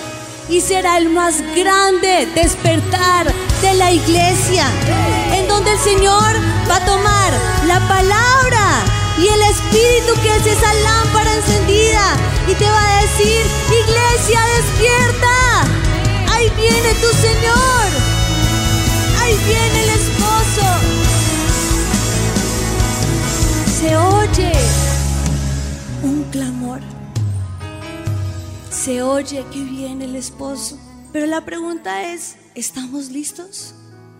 y 0.46 0.60
será 0.60 0.98
el 0.98 1.08
más 1.08 1.40
grande 1.56 2.28
despertar 2.34 3.32
de 3.62 3.74
la 3.74 3.90
iglesia, 3.90 4.66
en 5.32 5.48
donde 5.48 5.72
el 5.72 5.78
Señor 5.78 6.32
va 6.70 6.76
a 6.76 6.84
tomar 6.84 7.32
la 7.66 7.80
palabra 7.88 9.03
y 9.18 9.26
el 9.26 9.42
Espíritu 9.42 10.14
que 10.22 10.36
es 10.36 10.46
esa 10.46 10.72
lámpara 10.74 11.34
encendida 11.34 12.16
y 12.48 12.54
te 12.54 12.64
va 12.64 12.98
a 12.98 13.02
decir, 13.02 13.42
iglesia, 13.70 14.40
despierta, 14.56 15.62
ahí 16.32 16.50
viene 16.56 16.94
tu 16.94 17.08
Señor, 17.16 17.86
ahí 19.20 19.36
viene 19.46 19.82
el 19.84 19.90
esposo. 19.90 20.66
Se 23.80 23.96
oye 23.96 24.52
un 26.02 26.24
clamor 26.30 26.80
se 28.84 29.02
oye 29.02 29.46
que 29.50 29.62
viene 29.62 30.04
el 30.04 30.14
esposo. 30.14 30.78
Pero 31.10 31.24
la 31.24 31.42
pregunta 31.46 32.12
es, 32.12 32.36
¿estamos 32.54 33.08
listos? 33.08 33.74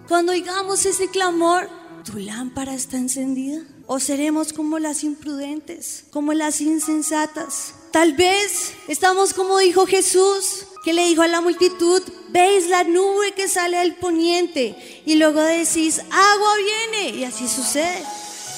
Cuando 0.09 0.33
oigamos 0.33 0.87
ese 0.87 1.09
clamor, 1.09 1.69
¿tu 2.05 2.19
lámpara 2.19 2.75
está 2.75 2.99
encendida? 2.99 3.63
¿O 3.87 3.99
seremos 3.99 4.53
como 4.53 4.79
las 4.79 5.03
imprudentes, 5.05 6.05
como 6.11 6.33
las 6.35 6.61
insensatas? 6.61 7.75
Tal 7.91 8.13
vez 8.13 8.73
estamos 8.89 9.33
como 9.33 9.59
dijo 9.59 9.87
Jesús, 9.87 10.67
que 10.85 10.93
le 10.93 11.07
dijo 11.07 11.23
a 11.23 11.29
la 11.29 11.41
multitud, 11.41 12.03
veis 12.29 12.69
la 12.69 12.85
nube 12.85 13.33
que 13.33 13.49
sale 13.49 13.79
del 13.79 13.95
poniente 13.97 15.03
y 15.07 15.15
luego 15.15 15.41
decís, 15.41 16.01
agua 16.11 16.53
viene 16.57 17.19
y 17.19 17.25
así 17.25 17.49
sucede. 17.49 18.03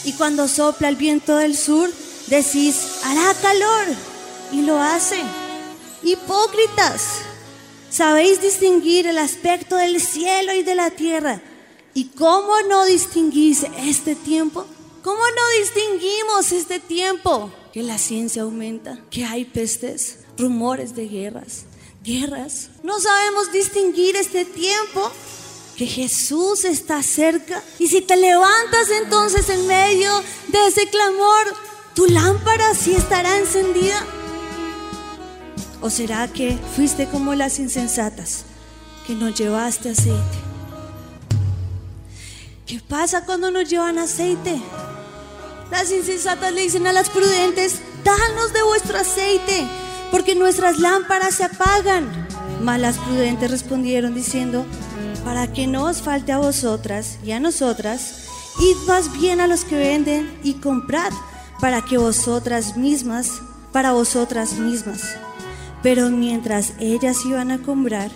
Y 0.05 0.13
cuando 0.15 0.49
sopla 0.49 0.89
el 0.89 0.97
viento 0.97 1.37
del 1.37 1.57
sur, 1.57 1.91
decís, 2.27 3.01
hará 3.05 3.35
calor 3.41 3.87
y 4.53 4.63
lo 4.63 4.81
hace. 4.81 5.21
Hipócritas, 6.03 7.03
sabéis 7.91 8.41
distinguir 8.41 9.07
el 9.07 9.19
aspecto 9.19 9.77
del 9.77 10.01
cielo 10.01 10.53
y 10.55 10.63
de 10.63 10.75
la 10.75 10.91
tierra. 10.91 11.41
¿Y 11.97 12.09
cómo 12.09 12.53
no 12.69 12.85
distinguís 12.85 13.65
este 13.79 14.15
tiempo? 14.15 14.67
¿Cómo 15.03 15.19
no 15.19 15.61
distinguimos 15.63 16.53
este 16.53 16.79
tiempo? 16.79 17.51
Que 17.73 17.83
la 17.83 17.97
ciencia 17.97 18.43
aumenta, 18.43 18.99
que 19.09 19.25
hay 19.25 19.47
pestes, 19.47 20.19
rumores 20.37 20.95
de 20.95 21.09
guerras, 21.09 21.65
guerras. 22.05 22.69
No 22.83 23.01
sabemos 23.01 23.51
distinguir 23.51 24.15
este 24.15 24.45
tiempo, 24.45 25.11
que 25.79 25.87
Jesús 25.87 26.67
está 26.67 27.03
cerca. 27.03 27.63
Y 27.79 27.89
si 27.89 28.03
te 28.03 28.19
levantas 28.19 28.91
entonces 29.03 29.49
en 29.49 29.67
medio 29.67 30.13
de 30.49 30.67
ese 30.67 30.91
clamor, 30.91 31.47
tu 31.95 32.05
lámpara 32.09 32.75
sí 32.75 32.93
estará 32.93 33.39
encendida. 33.39 34.05
¿O 35.81 35.89
será 35.89 36.29
que 36.29 36.59
fuiste 36.77 37.09
como 37.09 37.35
las 37.35 37.59
insensatas, 37.59 38.45
que 39.07 39.15
no 39.15 39.31
llevaste 39.31 39.89
aceite? 39.93 40.56
¿Qué 42.67 42.81
pasa 42.81 43.25
cuando 43.25 43.53
no 43.53 43.63
llevan 43.63 43.97
aceite? 43.97 44.61
Las 45.71 45.93
insensatas 45.93 46.53
le 46.53 46.63
dicen 46.63 46.89
a 46.89 46.93
las 46.93 47.11
prudentes, 47.11 47.81
danos 48.03 48.53
de 48.53 48.63
vuestro 48.65 48.99
aceite, 48.99 49.65
porque 50.11 50.35
nuestras 50.35 50.81
lámparas 50.81 51.37
se 51.37 51.45
apagan. 51.45 52.27
Mas 52.61 52.81
las 52.81 52.99
prudentes 52.99 53.53
respondieron 53.53 54.17
diciendo, 54.17 54.67
para 55.25 55.53
que 55.53 55.69
no 55.69 55.85
os 55.85 56.03
falte 56.03 56.33
a 56.33 56.39
vosotras 56.39 57.19
y 57.25 57.31
a 57.31 57.39
nosotras, 57.39 58.25
id 58.59 58.89
más 58.89 59.13
bien 59.13 59.41
a 59.41 59.47
los 59.47 59.65
que 59.65 59.77
venden 59.77 60.37
y 60.43 60.55
comprad, 60.55 61.13
para 61.61 61.83
que 61.83 61.99
vosotras 61.99 62.77
mismas, 62.77 63.31
para 63.71 63.93
vosotras 63.93 64.55
mismas. 64.55 65.03
Pero 65.85 66.11
mientras 66.11 66.73
ellas 66.81 67.19
iban 67.27 67.53
a 67.53 67.59
comprar, 67.59 68.11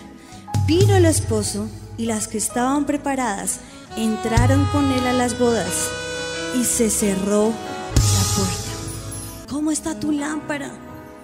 vino 0.67 0.93
el 0.93 1.05
esposo 1.05 1.69
y 1.97 2.05
las 2.05 2.27
que 2.27 2.37
estaban 2.37 2.85
preparadas 2.85 3.61
entraron 3.97 4.65
con 4.71 4.91
él 4.91 5.05
a 5.07 5.13
las 5.13 5.37
bodas 5.37 5.89
y 6.59 6.63
se 6.63 6.89
cerró 6.89 7.47
la 7.49 8.35
puerta. 8.35 9.47
¿Cómo 9.49 9.71
está 9.71 9.99
tu 9.99 10.11
lámpara? 10.11 10.71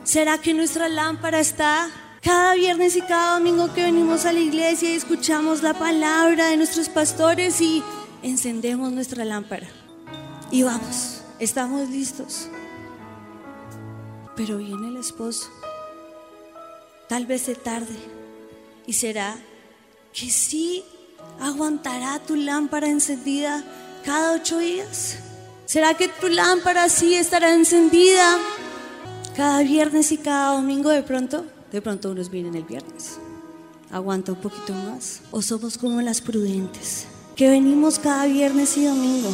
¿Será 0.04 0.38
que 0.38 0.54
nuestra 0.54 0.90
lámpara 0.90 1.40
está 1.40 1.90
cada 2.22 2.56
viernes 2.56 2.96
y 2.96 3.02
cada 3.02 3.40
domingo 3.40 3.74
que 3.74 3.84
venimos 3.84 4.26
a 4.26 4.34
la 4.34 4.40
iglesia 4.40 4.90
y 4.90 4.96
escuchamos 4.96 5.64
la 5.64 5.74
palabra 5.74 6.48
de 6.48 6.58
nuestros 6.58 6.90
pastores 6.90 7.62
y 7.62 7.84
encendemos 8.24 8.92
nuestra 8.92 9.26
lámpara? 9.26 9.68
Y 10.52 10.64
vamos, 10.64 11.22
estamos 11.40 11.90
listos. 11.90 12.48
Pero 14.36 14.58
viene 14.58 14.90
el 14.90 14.98
esposo 14.98 15.50
Tal 17.08 17.26
vez 17.26 17.44
se 17.44 17.56
tarde. 17.56 17.96
¿Y 18.86 18.94
será 18.94 19.38
que 20.14 20.30
sí 20.30 20.84
aguantará 21.40 22.20
tu 22.20 22.36
lámpara 22.36 22.88
encendida 22.88 23.64
cada 24.04 24.34
ocho 24.34 24.60
días? 24.60 25.18
¿Será 25.66 25.94
que 25.94 26.08
tu 26.08 26.30
lámpara 26.30 26.90
sí 26.90 27.16
estará 27.16 27.54
encendida 27.54 28.38
cada 29.36 29.64
viernes 29.64 30.12
y 30.12 30.18
cada 30.18 30.56
domingo 30.56 30.90
de 30.90 31.04
pronto? 31.04 31.46
De 31.72 31.82
pronto 31.82 32.12
unos 32.12 32.30
vienen 32.30 32.56
el 32.56 32.64
viernes. 32.64 33.20
Aguanta 33.92 34.32
un 34.34 34.42
poquito 34.42 34.74
más. 34.74 35.22
O 35.32 35.42
somos 35.42 35.78
como 35.78 36.02
las 36.02 36.22
prudentes, 36.22 37.06
que 37.36 37.50
venimos 37.50 38.00
cada 38.00 38.26
viernes 38.26 38.78
y 38.78 38.86
domingo. 38.86 39.30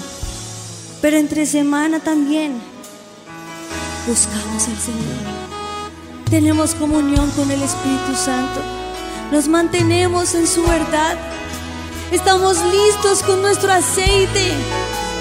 Pero 1.01 1.17
entre 1.17 1.45
semana 1.45 1.99
también 1.99 2.53
buscamos 4.07 4.67
al 4.67 4.77
Señor 4.77 5.43
tenemos 6.33 6.73
comunión 6.73 7.29
con 7.35 7.51
el 7.51 7.61
Espíritu 7.61 8.15
Santo, 8.15 8.59
nos 9.31 9.47
mantenemos 9.47 10.33
en 10.33 10.47
su 10.47 10.63
verdad, 10.63 11.15
estamos 12.15 12.57
listos 12.65 13.23
con 13.23 13.41
nuestro 13.41 13.71
aceite, 13.71 14.51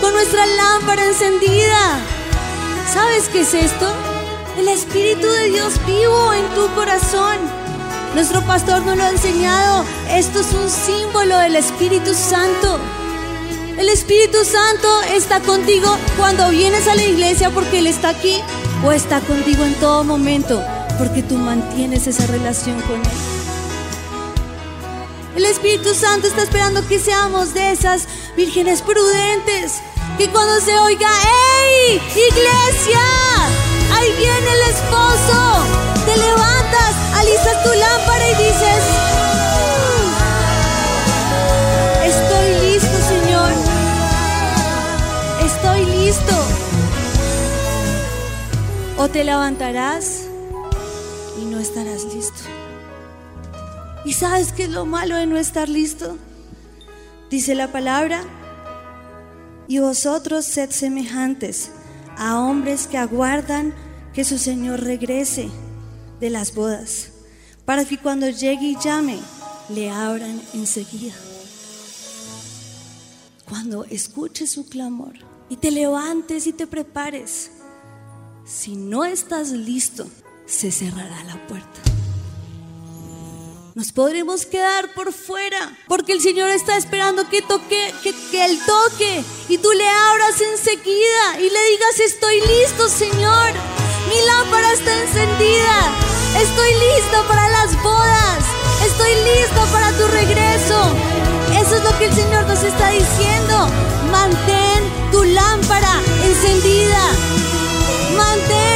con 0.00 0.12
nuestra 0.12 0.44
lámpara 0.46 1.06
encendida. 1.06 2.00
¿Sabes 2.92 3.28
qué 3.30 3.40
es 3.40 3.54
esto? 3.54 3.86
El 4.58 4.68
Espíritu 4.68 5.26
de 5.26 5.50
Dios 5.50 5.74
vivo 5.86 6.32
en 6.34 6.46
tu 6.54 6.68
corazón. 6.74 7.36
Nuestro 8.14 8.42
pastor 8.42 8.82
nos 8.82 8.96
lo 8.96 9.04
ha 9.04 9.10
enseñado. 9.10 9.84
Esto 10.10 10.40
es 10.40 10.52
un 10.52 10.68
símbolo 10.68 11.38
del 11.38 11.56
Espíritu 11.56 12.12
Santo. 12.12 12.78
El 13.78 13.88
Espíritu 13.88 14.44
Santo 14.44 14.88
está 15.14 15.40
contigo 15.40 15.96
cuando 16.18 16.50
vienes 16.50 16.86
a 16.88 16.94
la 16.94 17.04
iglesia 17.04 17.48
porque 17.50 17.78
Él 17.78 17.86
está 17.86 18.10
aquí 18.10 18.36
o 18.84 18.92
está 18.92 19.20
contigo 19.20 19.64
en 19.64 19.74
todo 19.76 20.04
momento 20.04 20.62
porque 20.98 21.22
tú 21.22 21.36
mantienes 21.36 22.06
esa 22.06 22.26
relación 22.26 22.78
con 22.82 22.96
Él. 22.96 23.51
El 25.36 25.44
Espíritu 25.46 25.94
Santo 25.94 26.26
está 26.26 26.42
esperando 26.42 26.86
que 26.86 26.98
seamos 26.98 27.54
de 27.54 27.72
esas 27.72 28.06
vírgenes 28.36 28.82
prudentes, 28.82 29.80
que 30.18 30.28
cuando 30.28 30.60
se 30.60 30.76
oiga, 30.78 31.08
¡Ey, 31.08 31.96
iglesia! 31.96 33.00
Ahí 33.92 34.12
viene 34.18 34.52
el 34.52 34.70
esposo. 34.70 35.64
Te 36.04 36.16
levantas, 36.16 36.94
alistas 37.16 37.62
tu 37.64 37.70
lámpara 37.70 38.30
y 38.30 38.34
dices, 38.34 38.84
estoy 42.04 42.70
listo, 42.70 42.98
Señor. 43.08 43.52
Estoy 45.44 45.86
listo. 45.86 46.32
O 48.98 49.08
te 49.08 49.24
levantarás 49.24 50.32
estarás 51.62 52.04
listo. 52.04 52.41
¿Y 54.04 54.14
sabes 54.14 54.52
qué 54.52 54.64
es 54.64 54.70
lo 54.70 54.84
malo 54.84 55.16
de 55.16 55.26
no 55.26 55.38
estar 55.38 55.68
listo? 55.68 56.18
Dice 57.30 57.54
la 57.54 57.70
palabra, 57.70 58.24
y 59.68 59.78
vosotros 59.78 60.44
sed 60.44 60.70
semejantes 60.70 61.70
a 62.18 62.40
hombres 62.40 62.86
que 62.86 62.98
aguardan 62.98 63.72
que 64.12 64.24
su 64.24 64.38
Señor 64.38 64.82
regrese 64.82 65.48
de 66.20 66.30
las 66.30 66.54
bodas, 66.54 67.12
para 67.64 67.84
que 67.84 67.96
cuando 67.96 68.28
llegue 68.28 68.66
y 68.66 68.76
llame, 68.78 69.18
le 69.68 69.90
abran 69.90 70.42
enseguida. 70.52 71.14
Cuando 73.48 73.84
escuches 73.84 74.50
su 74.50 74.68
clamor 74.68 75.14
y 75.48 75.56
te 75.56 75.70
levantes 75.70 76.46
y 76.46 76.52
te 76.52 76.66
prepares, 76.66 77.52
si 78.44 78.74
no 78.74 79.04
estás 79.04 79.50
listo, 79.50 80.06
se 80.46 80.72
cerrará 80.72 81.22
la 81.24 81.46
puerta. 81.46 81.91
Nos 83.74 83.90
podremos 83.90 84.44
quedar 84.44 84.92
por 84.92 85.14
fuera 85.14 85.74
porque 85.88 86.12
el 86.12 86.20
Señor 86.20 86.50
está 86.50 86.76
esperando 86.76 87.26
que 87.30 87.40
toque, 87.40 87.94
que, 88.02 88.12
que 88.30 88.44
Él 88.44 88.58
toque 88.66 89.24
y 89.48 89.56
tú 89.56 89.70
le 89.72 89.88
abras 89.88 90.38
enseguida 90.42 91.38
y 91.38 91.48
le 91.48 91.70
digas 91.70 92.00
estoy 92.04 92.40
listo 92.40 92.86
Señor, 92.88 93.52
mi 94.10 94.26
lámpara 94.26 94.72
está 94.72 94.92
encendida, 95.02 95.90
estoy 96.38 96.70
listo 96.74 97.24
para 97.28 97.48
las 97.48 97.82
bodas, 97.82 98.44
estoy 98.84 99.14
listo 99.14 99.64
para 99.72 99.90
tu 99.92 100.06
regreso. 100.08 100.92
Eso 101.58 101.76
es 101.76 101.84
lo 101.84 101.98
que 101.98 102.06
el 102.06 102.14
Señor 102.14 102.46
nos 102.46 102.62
está 102.62 102.90
diciendo. 102.90 103.68
Mantén 104.10 104.82
tu 105.12 105.24
lámpara 105.24 105.94
encendida. 106.24 107.08
Mantén 108.16 108.71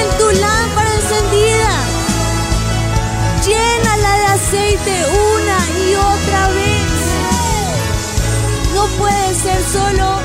una 4.84 5.58
y 5.88 5.94
otra 5.94 6.48
vez. 6.48 6.86
No 8.74 8.86
puede 8.98 9.34
ser 9.34 9.62
solo 9.72 10.18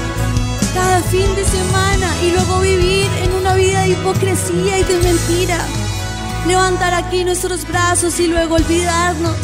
cada 0.73 1.01
fin 1.03 1.35
de 1.35 1.45
semana 1.45 2.09
y 2.23 2.31
luego 2.31 2.59
vivir 2.59 3.09
en 3.23 3.33
una 3.33 3.55
vida 3.55 3.81
de 3.83 3.89
hipocresía 3.89 4.79
y 4.79 4.83
de 4.83 4.97
mentira. 4.97 5.59
Levantar 6.47 6.93
aquí 6.93 7.23
nuestros 7.23 7.67
brazos 7.67 8.19
y 8.19 8.27
luego 8.27 8.55
olvidarnos. 8.55 9.37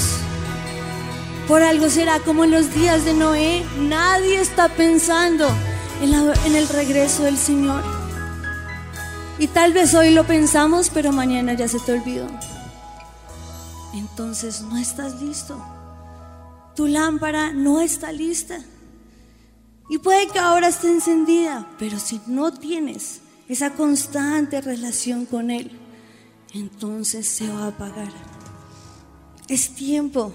Por 1.48 1.62
algo 1.64 1.90
será 1.90 2.20
como 2.20 2.44
en 2.44 2.52
los 2.52 2.74
días 2.74 3.06
de 3.06 3.14
Noé, 3.14 3.64
nadie 3.80 4.42
está 4.42 4.68
pensando 4.68 5.48
en, 6.02 6.14
en 6.46 6.56
el 6.56 6.68
regreso 6.68 7.24
del 7.24 7.38
Señor. 7.38 7.82
Y 9.40 9.48
tal 9.48 9.72
vez 9.72 9.94
hoy 9.94 10.12
lo 10.12 10.26
pensamos, 10.26 10.90
pero 10.94 11.14
mañana 11.14 11.54
ya 11.54 11.68
se 11.68 11.80
te 11.80 11.94
olvidó. 11.94 12.28
Entonces 13.94 14.62
no 14.62 14.78
estás 14.78 15.22
listo. 15.22 15.64
Tu 16.76 16.88
lámpara 16.88 17.54
no 17.54 17.82
está 17.82 18.12
lista. 18.12 18.60
Y 19.90 19.98
puede 20.00 20.28
que 20.28 20.40
ahora 20.40 20.68
esté 20.68 20.90
encendida, 20.90 21.68
pero 21.80 21.98
si 21.98 22.22
no 22.28 22.54
tienes 22.54 23.22
esa 23.48 23.72
constante 23.72 24.60
relación 24.60 25.26
con 25.26 25.50
Él, 25.50 25.72
entonces 26.54 27.28
se 27.28 27.48
va 27.48 27.64
a 27.64 27.68
apagar. 27.68 28.12
Es 29.48 29.74
tiempo 29.74 30.34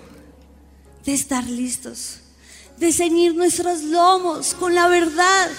de 1.05 1.13
estar 1.13 1.45
listos, 1.45 2.21
de 2.79 2.93
ceñir 2.93 3.35
nuestros 3.35 3.83
lomos 3.83 4.55
con 4.55 4.75
la 4.75 4.89
verdad, 4.89 5.51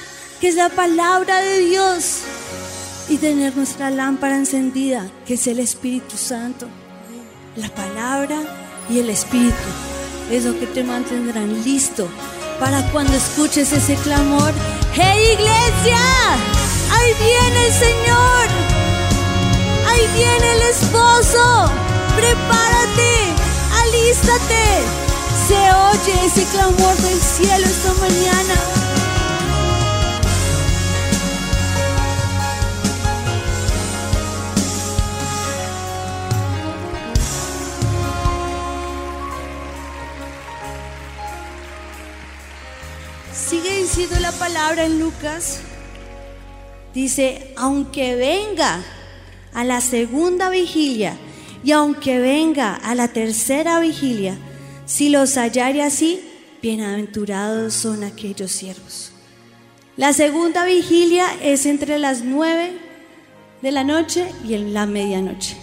que 0.41 0.47
es 0.47 0.55
la 0.55 0.69
palabra 0.69 1.37
de 1.37 1.59
Dios, 1.59 2.21
y 3.09 3.17
tener 3.17 3.55
nuestra 3.55 3.91
lámpara 3.91 4.37
encendida, 4.37 5.11
que 5.27 5.35
es 5.35 5.45
el 5.45 5.59
Espíritu 5.59 6.17
Santo. 6.17 6.67
La 7.55 7.69
palabra 7.69 8.41
y 8.89 8.97
el 8.97 9.11
Espíritu 9.11 9.53
es 10.31 10.43
lo 10.43 10.59
que 10.59 10.65
te 10.65 10.83
mantendrán 10.83 11.63
listo 11.63 12.07
para 12.59 12.81
cuando 12.91 13.13
escuches 13.13 13.71
ese 13.71 13.95
clamor. 13.97 14.51
¡Hey 14.95 15.33
iglesia! 15.33 15.99
Ahí 16.91 17.13
viene 17.19 17.67
el 17.67 17.73
Señor. 17.73 18.47
Ahí 19.87 20.07
viene 20.15 20.51
el 20.53 20.61
esposo. 20.63 21.69
Prepárate. 22.15 23.13
Alístate. 23.83 24.65
Se 25.47 25.53
oye 25.55 26.25
ese 26.25 26.45
clamor 26.45 26.95
del 26.95 27.21
cielo 27.21 27.67
esta 27.67 27.93
mañana. 28.01 28.82
Sido 43.93 44.19
la 44.21 44.31
palabra 44.31 44.85
en 44.85 44.99
Lucas, 44.99 45.59
dice, 46.95 47.53
aunque 47.55 48.15
venga 48.15 48.83
a 49.53 49.63
la 49.63 49.81
segunda 49.81 50.49
vigilia 50.49 51.15
y 51.63 51.73
aunque 51.73 52.17
venga 52.17 52.73
a 52.73 52.95
la 52.95 53.09
tercera 53.09 53.79
vigilia, 53.79 54.35
si 54.87 55.09
los 55.09 55.37
hallare 55.37 55.83
así, 55.83 56.27
bienaventurados 56.59 57.75
son 57.75 58.03
aquellos 58.03 58.51
siervos. 58.51 59.11
La 59.95 60.11
segunda 60.11 60.65
vigilia 60.65 61.27
es 61.43 61.67
entre 61.67 61.99
las 61.99 62.23
nueve 62.23 62.71
de 63.61 63.71
la 63.71 63.83
noche 63.83 64.25
y 64.43 64.55
en 64.55 64.73
la 64.73 64.87
medianoche. 64.87 65.55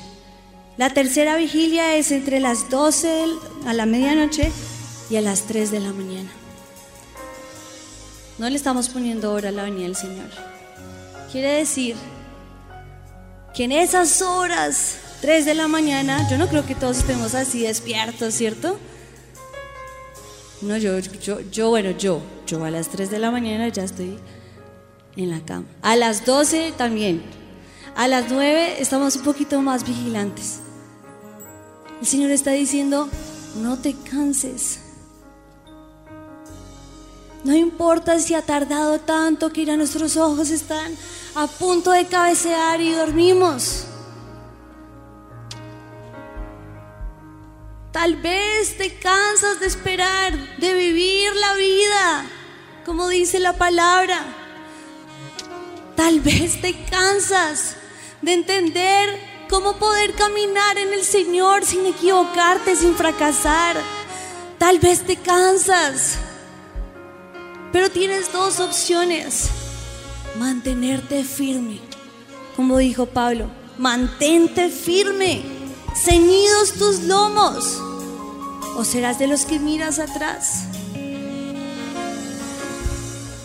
La 0.77 0.90
tercera 0.90 1.37
vigilia 1.37 1.97
es 1.97 2.12
entre 2.12 2.38
las 2.38 2.71
doce 2.71 3.25
a 3.66 3.75
la 3.75 3.87
medianoche 3.87 4.53
y 5.11 5.16
a 5.16 5.21
las 5.21 5.49
tres 5.49 5.73
de 5.73 5.81
la 5.81 5.93
mañana. 5.93 6.39
No 8.40 8.48
le 8.48 8.57
estamos 8.57 8.88
poniendo 8.88 9.35
hora 9.35 9.50
a 9.50 9.53
la 9.53 9.64
venida 9.64 9.83
del 9.83 9.96
Señor. 9.96 10.31
Quiere 11.31 11.59
decir 11.59 11.94
que 13.53 13.64
en 13.64 13.72
esas 13.72 14.22
horas, 14.22 14.96
3 15.20 15.44
de 15.44 15.55
la 15.55 15.68
mañana, 15.68 16.26
yo 16.31 16.38
no 16.38 16.48
creo 16.48 16.64
que 16.64 16.74
todos 16.74 16.96
estemos 16.96 17.35
así 17.35 17.61
despiertos, 17.64 18.33
¿cierto? 18.33 18.79
No, 20.62 20.79
yo, 20.79 20.98
yo, 21.00 21.40
yo, 21.50 21.68
bueno, 21.68 21.90
yo, 21.90 22.22
yo 22.46 22.64
a 22.64 22.70
las 22.70 22.88
3 22.88 23.11
de 23.11 23.18
la 23.18 23.31
mañana 23.31 23.68
ya 23.68 23.85
estoy 23.85 24.18
en 25.16 25.29
la 25.29 25.44
cama. 25.44 25.66
A 25.83 25.96
las 25.96 26.24
12 26.24 26.72
también. 26.79 27.20
A 27.94 28.09
las 28.09 28.31
9 28.31 28.81
estamos 28.81 29.16
un 29.16 29.22
poquito 29.22 29.61
más 29.61 29.87
vigilantes. 29.87 30.61
El 32.00 32.07
Señor 32.07 32.31
está 32.31 32.53
diciendo, 32.53 33.07
no 33.57 33.76
te 33.76 33.92
canses. 33.92 34.81
No 37.42 37.55
importa 37.55 38.18
si 38.18 38.35
ha 38.35 38.42
tardado 38.42 38.98
tanto 39.00 39.50
que 39.50 39.64
ya 39.64 39.76
nuestros 39.76 40.16
ojos 40.16 40.50
están 40.50 40.94
a 41.35 41.46
punto 41.46 41.90
de 41.90 42.07
cabecear 42.07 42.81
y 42.83 42.92
dormimos. 42.92 43.87
Tal 47.92 48.16
vez 48.16 48.76
te 48.76 48.98
cansas 48.98 49.59
de 49.59 49.66
esperar, 49.66 50.33
de 50.59 50.74
vivir 50.74 51.35
la 51.35 51.55
vida, 51.55 52.26
como 52.85 53.09
dice 53.09 53.40
la 53.40 53.55
palabra. 53.55 54.22
Tal 55.96 56.20
vez 56.20 56.61
te 56.61 56.85
cansas 56.85 57.76
de 58.20 58.35
entender 58.35 59.18
cómo 59.48 59.76
poder 59.76 60.12
caminar 60.14 60.79
en 60.79 60.92
el 60.92 61.05
Señor 61.05 61.64
sin 61.64 61.87
equivocarte, 61.87 62.76
sin 62.76 62.94
fracasar. 62.94 63.76
Tal 64.59 64.79
vez 64.79 65.03
te 65.07 65.16
cansas 65.16 66.18
pero 67.72 67.90
tienes 67.90 68.33
dos 68.33 68.61
opciones. 68.61 69.48
Mantenerte 70.38 71.24
firme. 71.24 71.80
Como 72.56 72.78
dijo 72.78 73.06
Pablo, 73.06 73.50
mantente 73.78 74.68
firme. 74.68 75.42
Ceñidos 75.94 76.72
tus 76.74 77.00
lomos. 77.02 77.80
¿O 78.76 78.85
serás 78.85 79.18
de 79.18 79.26
los 79.26 79.44
que 79.44 79.59
miras 79.59 79.98
atrás? 79.98 80.64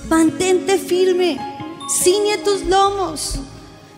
Mantente 0.09 0.77
firme. 0.77 1.39
Ciñe 1.89 2.38
tus 2.39 2.63
lomos. 2.65 3.39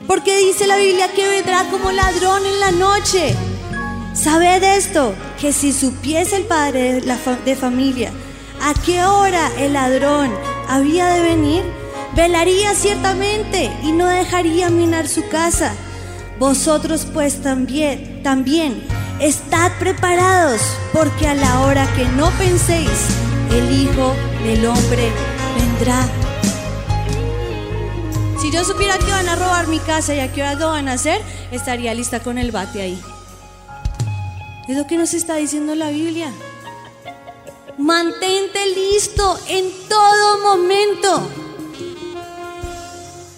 Porque 0.08 0.38
dice 0.38 0.68
la 0.68 0.78
Biblia 0.78 1.12
que 1.14 1.28
vendrá 1.28 1.70
como 1.70 1.92
ladrón 1.92 2.46
en 2.46 2.60
la 2.60 2.72
noche. 2.72 3.36
Sabed 4.14 4.64
esto, 4.64 5.14
que 5.40 5.54
si 5.54 5.72
supiese 5.74 6.38
el 6.38 6.46
padre 6.46 7.02
de 7.02 7.56
familia 7.56 8.12
a 8.62 8.74
qué 8.86 9.04
hora 9.04 9.52
el 9.58 9.74
ladrón 9.74 10.32
había 10.68 11.08
de 11.08 11.22
venir, 11.22 11.64
velaría 12.16 12.74
ciertamente 12.76 13.72
y 13.84 13.92
no 13.92 14.08
dejaría 14.08 14.70
minar 14.70 15.08
su 15.08 15.28
casa. 15.30 15.74
Vosotros 16.40 17.08
pues 17.14 17.42
también, 17.42 18.22
también, 18.24 18.84
estad 19.20 19.72
preparados, 19.80 20.62
porque 20.94 21.28
a 21.28 21.34
la 21.34 21.62
hora 21.62 21.88
que 21.96 22.06
no 22.06 22.30
penséis, 22.32 23.08
el 23.52 23.72
Hijo 23.72 24.14
del 24.44 24.66
Hombre 24.66 25.12
vendrá. 25.58 26.08
Si 28.40 28.52
yo 28.52 28.64
supiera 28.64 28.98
que 29.00 29.12
van 29.12 29.28
a 29.30 29.36
robar 29.36 29.68
mi 29.68 29.80
casa 29.80 30.14
y 30.14 30.20
a 30.20 30.32
qué 30.32 30.42
hora 30.42 30.54
lo 30.54 30.70
van 30.70 30.88
a 30.88 30.94
hacer, 30.94 31.22
estaría 31.52 31.94
lista 31.94 32.20
con 32.20 32.38
el 32.38 32.52
bate 32.52 32.82
ahí. 32.82 33.02
Es 34.68 34.78
lo 34.78 34.86
que 34.86 34.98
nos 34.98 35.14
está 35.14 35.36
diciendo 35.38 35.76
la 35.76 35.90
Biblia. 35.90 36.32
Mantente 37.78 38.66
listo 38.74 39.40
en 39.48 39.72
todo 39.88 40.40
momento. 40.40 41.30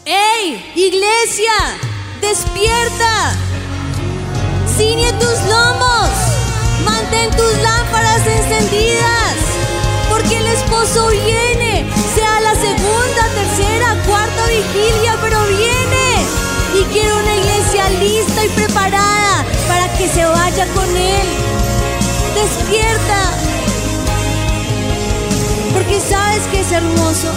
¡Ey, 0.06 0.72
iglesia! 0.76 1.52
¡Despierta! 2.22 3.34
Ciñe 4.78 5.12
tus 5.20 5.40
lomos. 5.44 6.10
Mantén 6.86 7.30
tus 7.32 7.54
lámparas 7.62 8.26
encendidas. 8.26 9.36
Porque 10.10 10.38
el 10.38 10.48
esposo 10.48 11.10
viene. 11.10 11.86
Sea 12.16 12.40
la 12.40 12.56
segunda, 12.56 13.24
tercera, 13.36 14.02
cuarta 14.08 14.46
vigilia, 14.48 15.18
pero 15.22 15.38
viene. 15.48 16.24
Y 16.80 16.84
quiero 16.94 17.18
una 17.18 17.36
iglesia 17.36 17.90
lista 17.90 18.46
y 18.46 18.50
preparada 18.50 19.46
para 19.68 19.92
que 19.98 20.08
se 20.08 20.24
vaya 20.24 20.66
con 20.74 20.96
él. 20.96 21.28
Despierta 22.36 23.34
porque 25.90 26.02
sabes 26.02 26.44
que 26.52 26.60
es 26.60 26.72
hermoso. 26.72 27.34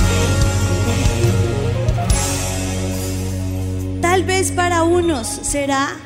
Tal 4.03 4.25
vez 4.25 4.53
para 4.53 4.83
unos 4.83 5.27
será 5.27 5.97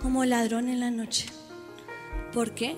como 0.00 0.24
ladrón 0.24 0.68
en 0.68 0.80
la 0.80 0.90
noche. 0.90 1.26
¿Por 2.32 2.52
qué? 2.52 2.76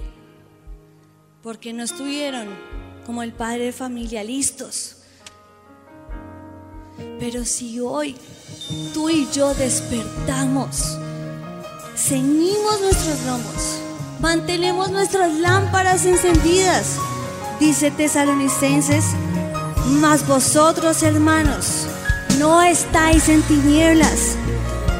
Porque 1.43 1.73
no 1.73 1.85
estuvieron 1.85 2.49
como 3.07 3.23
el 3.23 3.33
padre 3.33 3.67
de 3.67 3.73
familia 3.73 4.25
listos. 4.25 4.97
Pero 7.21 7.45
si 7.45 7.79
hoy 7.79 8.17
tú 8.95 9.11
y 9.11 9.29
yo 9.33 9.55
despertamos, 9.55 10.99
ceñimos 11.95 12.81
nuestros 12.81 13.25
lomos 13.27 13.89
mantenemos 14.21 14.91
nuestras 14.91 15.33
lámparas 15.35 16.05
encendidas, 16.05 16.97
dice 17.61 17.91
Tesalonicenses, 17.91 19.05
mas 20.01 20.27
vosotros 20.27 21.03
hermanos, 21.03 21.87
no 22.39 22.63
estáis 22.63 23.29
en 23.29 23.43
tinieblas, 23.43 24.37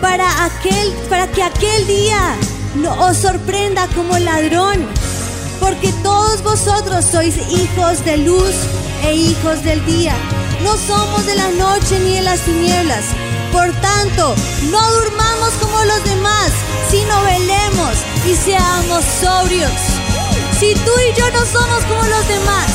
para, 0.01 0.45
aquel, 0.45 0.93
para 1.09 1.27
que 1.29 1.43
aquel 1.43 1.87
día 1.87 2.37
no 2.77 2.93
os 3.07 3.17
sorprenda 3.17 3.89
como 3.95 4.19
ladrón, 4.19 4.87
porque 5.61 5.93
todos 6.03 6.43
vosotros 6.43 7.05
sois 7.05 7.37
hijos 7.51 8.05
de 8.05 8.19
luz 8.19 8.55
e 9.05 9.15
hijos 9.15 9.63
del 9.63 9.85
día. 9.87 10.15
No 10.63 10.77
somos 10.77 11.27
de 11.27 11.35
la 11.37 11.51
noche 11.51 11.99
ni 12.01 12.15
de 12.15 12.23
las 12.23 12.41
tinieblas. 12.41 13.05
Por 13.53 13.73
tanto, 13.81 14.35
no 14.71 14.93
durmamos 14.93 15.53
como 15.61 15.85
los 15.85 16.05
demás, 16.05 16.51
sino 16.91 17.23
velemos 17.23 17.95
y 18.27 18.35
seamos 18.35 19.05
sobrios. 19.21 19.88
Si 20.59 20.75
tú 20.75 20.91
y 21.09 21.13
yo 21.17 21.31
no 21.31 21.47
somos 21.47 21.85
como 21.85 22.03
los 22.03 22.27
demás, 22.27 22.67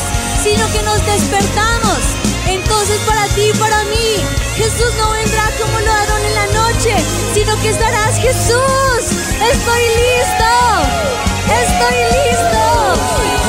sino 0.41 0.65
que 0.72 0.82
nos 0.84 1.06
despertamos, 1.06 2.00
entonces 2.48 2.98
para 3.06 3.28
ti 3.36 3.52
y 3.54 3.58
para 3.60 3.84
mí, 3.84 4.24
Jesús 4.56 4.93
no 4.98 5.12
vendrá 5.12 5.52
como 5.62 5.82
ladrón 5.82 6.24
en 6.24 6.34
la 6.34 6.48
noche, 6.48 6.96
sino 7.34 7.60
que 7.62 7.69
estarás 7.72 8.17
Jesús. 8.19 9.04
Estoy 9.52 9.82
listo. 10.00 10.54
Estoy 11.62 11.98
listo. 12.13 13.42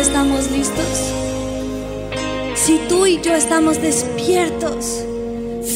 Estamos 0.00 0.50
listos, 0.50 1.12
si 2.54 2.78
tú 2.88 3.04
y 3.04 3.20
yo 3.20 3.34
estamos 3.34 3.82
despiertos, 3.82 5.04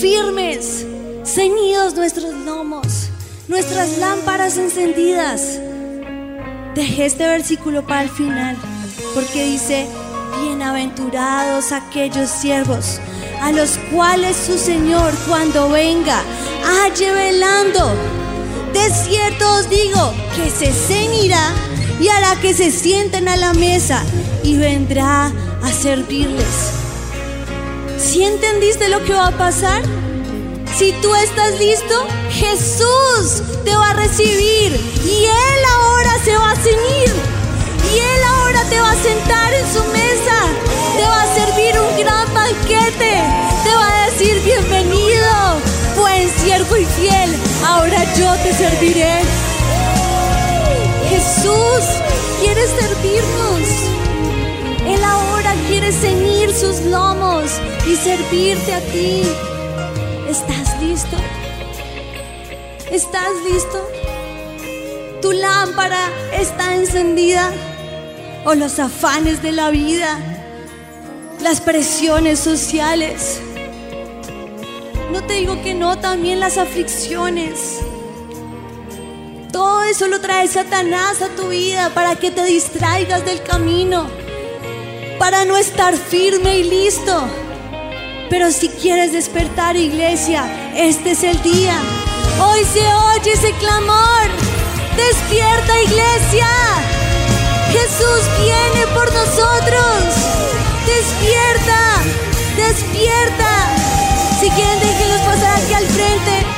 firmes, 0.00 0.86
ceñidos 1.24 1.94
nuestros 1.94 2.32
lomos, 2.32 3.10
nuestras 3.48 3.98
lámparas 3.98 4.56
encendidas. 4.56 5.60
Dejé 6.74 7.04
este 7.04 7.26
versículo 7.26 7.86
para 7.86 8.02
el 8.02 8.08
final, 8.08 8.56
porque 9.14 9.44
dice, 9.44 9.86
bienaventurados 10.40 11.72
aquellos 11.72 12.30
siervos 12.30 13.00
a 13.42 13.52
los 13.52 13.76
cuales 13.92 14.36
su 14.36 14.56
Señor 14.56 15.12
cuando 15.28 15.68
venga 15.68 16.22
halle 16.64 17.12
velando. 17.12 17.92
De 18.72 18.90
cierto 18.90 19.52
os 19.52 19.68
digo 19.68 20.14
que 20.34 20.50
se 20.50 20.72
ceñirá 20.72 21.52
y 22.04 22.08
hará 22.10 22.38
que 22.38 22.52
se 22.52 22.70
sienten 22.70 23.28
a 23.28 23.36
la 23.36 23.54
mesa 23.54 24.02
y 24.42 24.58
vendrá 24.58 25.32
a 25.62 25.72
servirles. 25.72 26.72
¿Si 27.98 28.22
entendiste 28.22 28.90
lo 28.90 29.02
que 29.04 29.14
va 29.14 29.28
a 29.28 29.38
pasar? 29.38 29.80
Si 30.76 30.92
tú 31.00 31.14
estás 31.14 31.58
listo, 31.58 32.06
Jesús 32.30 33.42
te 33.64 33.74
va 33.74 33.90
a 33.90 33.94
recibir 33.94 34.78
y 35.06 35.24
Él 35.24 35.64
ahora 35.78 36.18
se 36.22 36.36
va 36.36 36.50
a 36.50 36.56
ceñir 36.56 37.12
y 37.94 37.98
Él 37.98 38.22
ahora 38.36 38.62
te 38.68 38.80
va 38.80 38.90
a 38.90 38.96
sentar 38.96 39.54
en 39.54 39.66
su 39.72 39.82
mesa, 39.84 40.38
te 40.98 41.04
va 41.04 41.22
a 41.22 41.34
servir 41.34 41.74
un 41.80 42.04
gran 42.04 42.34
banquete, 42.34 43.14
te 43.64 43.74
va 43.74 43.88
a 43.88 44.10
decir 44.10 44.42
bienvenido, 44.44 45.30
buen 45.96 46.28
siervo 46.38 46.76
y 46.76 46.84
fiel, 46.84 47.34
ahora 47.64 48.04
yo 48.14 48.30
te 48.42 48.52
serviré. 48.52 49.53
Jesús 51.24 51.84
quiere 52.40 52.66
servirnos. 52.66 53.68
Él 54.86 55.02
ahora 55.02 55.54
quiere 55.66 55.90
ceñir 55.90 56.52
sus 56.52 56.82
lomos 56.82 57.50
y 57.86 57.96
servirte 57.96 58.74
a 58.74 58.80
ti. 58.80 59.22
¿Estás 60.28 60.82
listo? 60.82 61.16
¿Estás 62.90 63.30
listo? 63.50 63.88
¿Tu 65.22 65.32
lámpara 65.32 66.10
está 66.38 66.74
encendida? 66.74 67.50
¿O 68.44 68.54
los 68.54 68.78
afanes 68.78 69.42
de 69.42 69.52
la 69.52 69.70
vida? 69.70 70.18
¿Las 71.42 71.62
presiones 71.62 72.38
sociales? 72.38 73.40
No 75.10 75.22
te 75.24 75.34
digo 75.34 75.62
que 75.62 75.72
no, 75.72 75.98
también 75.98 76.38
las 76.38 76.58
aflicciones. 76.58 77.80
Todo 79.54 79.84
eso 79.84 80.08
lo 80.08 80.20
trae 80.20 80.48
Satanás 80.48 81.22
a 81.22 81.28
tu 81.28 81.50
vida 81.50 81.88
para 81.94 82.16
que 82.16 82.32
te 82.32 82.42
distraigas 82.42 83.24
del 83.24 83.40
camino, 83.40 84.10
para 85.20 85.44
no 85.44 85.56
estar 85.56 85.96
firme 85.96 86.58
y 86.58 86.64
listo. 86.64 87.24
Pero 88.28 88.50
si 88.50 88.68
quieres 88.68 89.12
despertar, 89.12 89.76
iglesia, 89.76 90.72
este 90.74 91.12
es 91.12 91.22
el 91.22 91.40
día. 91.44 91.76
Hoy 92.40 92.64
se 92.64 92.80
oye 92.80 93.32
ese 93.32 93.52
clamor. 93.60 94.26
Despierta, 94.96 95.82
iglesia. 95.82 96.48
Jesús 97.70 98.22
viene 98.42 98.88
por 98.92 99.06
nosotros. 99.12 100.02
Despierta, 100.84 102.02
despierta. 102.56 103.76
Si 104.40 104.50
quieren, 104.50 104.80
déjenlos 104.80 105.20
pasar 105.20 105.62
aquí 105.62 105.74
al 105.74 105.86
frente. 105.86 106.53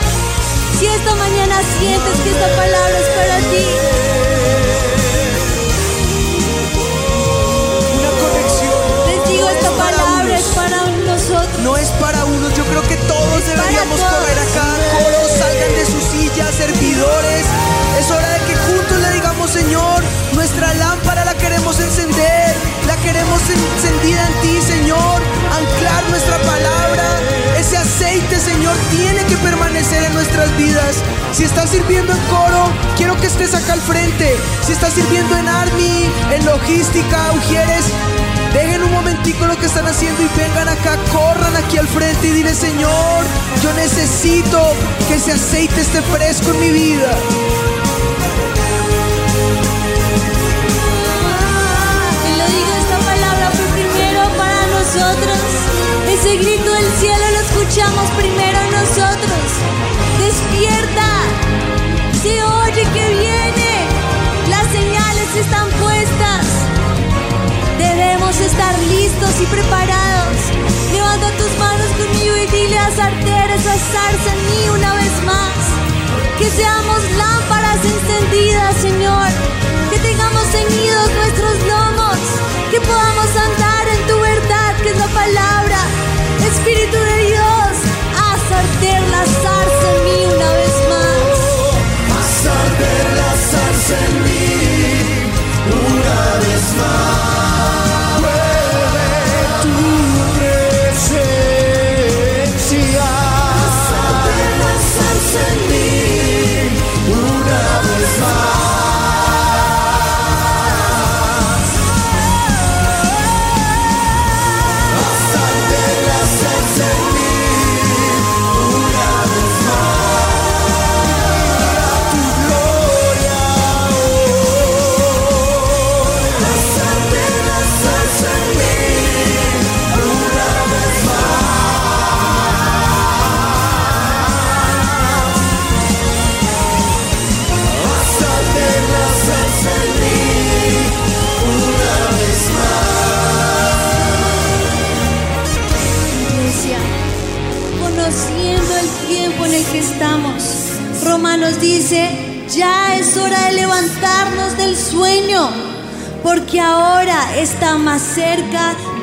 Si 0.79 0.87
esta 0.87 1.15
mañana 1.15 1.57
sientes 1.79 2.21
que 2.21 2.31
esta 2.31 2.49
palabra 2.57 2.99
es 2.99 3.09
para 3.17 3.37
ti, 3.51 3.65
Una 7.97 8.11
conexión. 8.21 8.83
les 9.09 9.29
digo, 9.31 9.49
esta 9.49 9.69
Es 9.69 9.73
para 9.73 9.97
palabra 9.97 10.25
unos. 10.25 10.41
es 10.41 10.47
para 10.55 10.87
nosotros. 11.07 11.59
No 11.63 11.77
es 11.77 11.89
para 12.01 12.25
unos, 12.27 12.55
yo 12.55 12.65
creo 12.65 12.83
que 12.83 12.97
todos 13.09 13.39
Es 13.41 13.47
deberíamos 13.47 13.99
todos. 14.01 14.13
correr 14.15 14.39
acá, 14.39 14.67
coros, 14.99 15.31
salgan 15.39 15.73
de 15.75 15.87
sus 15.87 16.05
sillas, 16.13 16.55
servidores. 16.55 17.45
Es 17.99 18.11
hora 18.11 18.29
de 18.29 18.39
que 18.47 18.55
juntos 18.57 18.99
le 19.01 19.11
digamos, 19.15 19.51
Señor, 19.51 20.03
nuestra 20.35 20.75
lámpara 20.75 21.25
la 21.25 21.35
queremos 21.35 21.81
encender, 21.81 22.55
queremos 23.07 23.41
encendida 23.49 24.27
en 24.27 24.35
ti, 24.43 24.61
Señor, 24.67 25.23
anclar 25.53 26.03
nuestra 26.11 26.39
palabra. 26.39 27.05
Ese 27.57 27.77
aceite, 27.77 28.41
Señor, 28.41 28.77
tiene 28.91 29.25
que 29.27 29.37
permanecer 29.37 30.03
en 30.03 30.13
nuestras 30.13 30.55
vidas. 30.57 30.97
Si 31.33 31.45
estás 31.45 31.71
sirviendo 31.71 32.13
en 32.13 32.19
coro, 32.27 32.69
quiero 32.97 33.17
que 33.21 33.29
estés 33.29 33.55
acá 33.55 33.75
al 33.75 33.81
frente. 33.81 34.37
Si 34.67 34.73
estás 34.73 34.93
sirviendo 34.93 35.37
en 35.37 35.47
Army, 35.47 36.11
en 36.33 36.45
logística, 36.45 37.33
Ujieres, 37.33 37.85
Dejen 38.53 38.83
un 38.83 38.93
momentico 38.93 39.45
lo 39.47 39.55
que 39.59 39.67
están 39.67 39.87
haciendo 39.87 40.23
y 40.23 40.29
vengan 40.39 40.67
acá, 40.67 40.97
corran 41.13 41.55
aquí 41.57 41.77
al 41.77 41.87
frente 41.87 42.29
y 42.29 42.31
dile, 42.31 42.55
Señor, 42.55 43.25
yo 43.63 43.71
necesito 43.75 44.73
que 45.07 45.17
ese 45.17 45.33
aceite 45.33 45.79
esté 45.79 46.01
fresco 46.01 46.53
en 46.53 46.61
mi 46.61 46.71
vida. 46.71 47.11
Lo 57.87 58.03
escuchamos 58.03 58.11
primero 58.17 58.59
nosotros. 58.71 59.47
Despierta. 60.19 61.09
Se 62.23 62.43
oye 62.43 62.83
que 62.95 63.09
viene. 63.15 63.73
Las 64.49 64.67
señales 64.73 65.37
están 65.37 65.69
puestas. 65.71 66.47
Debemos 67.79 68.41
estar 68.41 68.79
listos 68.79 69.31
y 69.41 69.47
preparados. 69.47 70.37
Levanta 70.93 71.31
tus 71.37 71.59
manos 71.59 71.91
conmigo 71.99 72.37
y 72.37 72.47
dile 72.47 72.79
a 72.79 72.91
Sarter, 72.91 73.51
esa 73.51 73.77
zarza 73.77 74.33
en 74.33 74.43
mí 74.51 74.69
una 74.75 74.95
vez 74.95 75.25
más. 75.25 75.55
Que 76.39 76.51
seamos 76.51 77.01
lámparas 77.17 77.81
encendidas, 77.85 78.77
Señor. 78.77 79.29
Que 79.91 79.99
tengamos 79.99 80.45
ceñidos 80.51 81.11
nuestros 81.15 81.55
lomos. 81.69 82.19
Que 82.71 82.81
podamos 82.81 83.31
andar 83.37 83.89
en 83.89 84.07
tu 84.09 84.21
verdad, 84.21 84.77
que 84.83 84.91
es 84.91 84.99
la 84.99 85.09
palabra. 85.09 85.96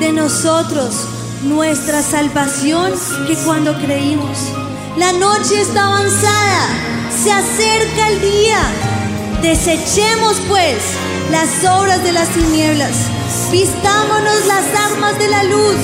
De 0.00 0.12
nosotros 0.12 0.94
nuestra 1.44 2.02
salvación 2.02 2.92
que 3.26 3.36
cuando 3.44 3.74
creímos. 3.78 4.38
La 4.96 5.12
noche 5.12 5.60
está 5.60 5.84
avanzada, 5.84 6.68
se 7.22 7.30
acerca 7.30 8.08
el 8.08 8.20
día. 8.20 8.58
Desechemos 9.42 10.40
pues 10.48 10.76
las 11.30 11.64
obras 11.64 12.02
de 12.02 12.12
las 12.12 12.28
tinieblas, 12.28 12.92
vistámonos 13.52 14.46
las 14.46 14.90
armas 14.90 15.18
de 15.18 15.28
la 15.28 15.44
luz, 15.44 15.76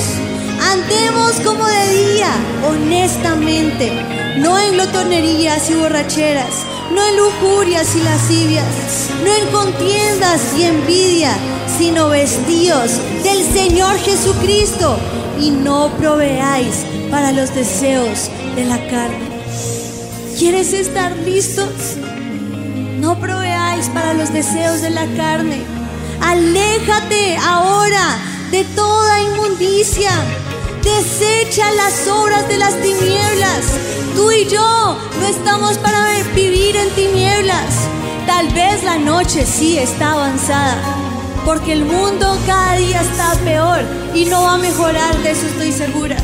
andemos 0.71 1.33
como 1.45 1.67
de 1.67 1.89
día, 1.89 2.31
honestamente, 2.67 3.91
no 4.37 4.57
en 4.57 4.73
glotonerías 4.73 5.69
y 5.69 5.75
borracheras, 5.75 6.65
no 6.91 7.05
en 7.05 7.17
lujurias 7.17 7.95
y 7.95 8.01
lascivias, 8.01 8.65
no 9.23 9.31
en 9.31 9.47
contiendas 9.51 10.41
y 10.57 10.63
envidia, 10.63 11.37
sino 11.77 12.09
vestidos 12.09 12.91
del 13.23 13.43
Señor 13.53 13.97
Jesucristo 13.99 14.97
y 15.39 15.51
no 15.51 15.89
proveáis 15.97 16.85
para 17.09 17.31
los 17.31 17.53
deseos 17.53 18.29
de 18.55 18.65
la 18.65 18.77
carne. 18.89 19.29
¿Quieres 20.37 20.73
estar 20.73 21.15
listos? 21.17 21.97
No 22.99 23.19
proveáis 23.19 23.87
para 23.89 24.13
los 24.13 24.31
deseos 24.33 24.81
de 24.81 24.89
la 24.89 25.05
carne. 25.15 25.61
Aléjate 26.21 27.37
ahora 27.37 28.17
de 28.51 28.63
toda 28.75 29.21
inmundicia. 29.21 30.11
Desecha 30.83 31.71
las 31.71 32.07
obras 32.07 32.47
de 32.47 32.57
las 32.57 32.75
tinieblas. 32.81 33.65
Tú 34.15 34.31
y 34.31 34.45
yo 34.47 34.97
no 35.19 35.27
estamos 35.27 35.77
para 35.77 36.07
vivir 36.35 36.75
en 36.75 36.89
tinieblas. 36.91 37.87
Tal 38.25 38.49
vez 38.49 38.83
la 38.83 38.97
noche 38.97 39.45
sí 39.45 39.77
está 39.77 40.13
avanzada, 40.13 40.77
porque 41.45 41.73
el 41.73 41.85
mundo 41.85 42.37
cada 42.45 42.75
día 42.75 43.01
está 43.01 43.33
peor 43.43 43.79
y 44.13 44.25
no 44.25 44.43
va 44.43 44.55
a 44.55 44.57
mejorar, 44.57 45.17
de 45.23 45.31
eso 45.31 45.45
estoy 45.47 45.71
segura. 45.71 46.17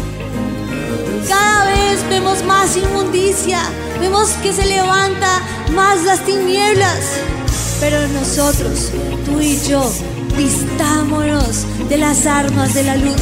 Cada 1.27 1.65
vez 1.65 2.09
vemos 2.09 2.43
más 2.43 2.77
inmundicia, 2.77 3.59
vemos 3.99 4.29
que 4.43 4.53
se 4.53 4.65
levanta 4.65 5.41
más 5.73 6.03
las 6.03 6.23
tinieblas, 6.25 6.99
pero 7.79 8.07
nosotros, 8.09 8.91
tú 9.25 9.41
y 9.41 9.59
yo, 9.67 9.91
vistámonos 10.37 11.65
de 11.89 11.97
las 11.97 12.25
armas 12.25 12.73
de 12.73 12.83
la 12.83 12.95
luz, 12.95 13.21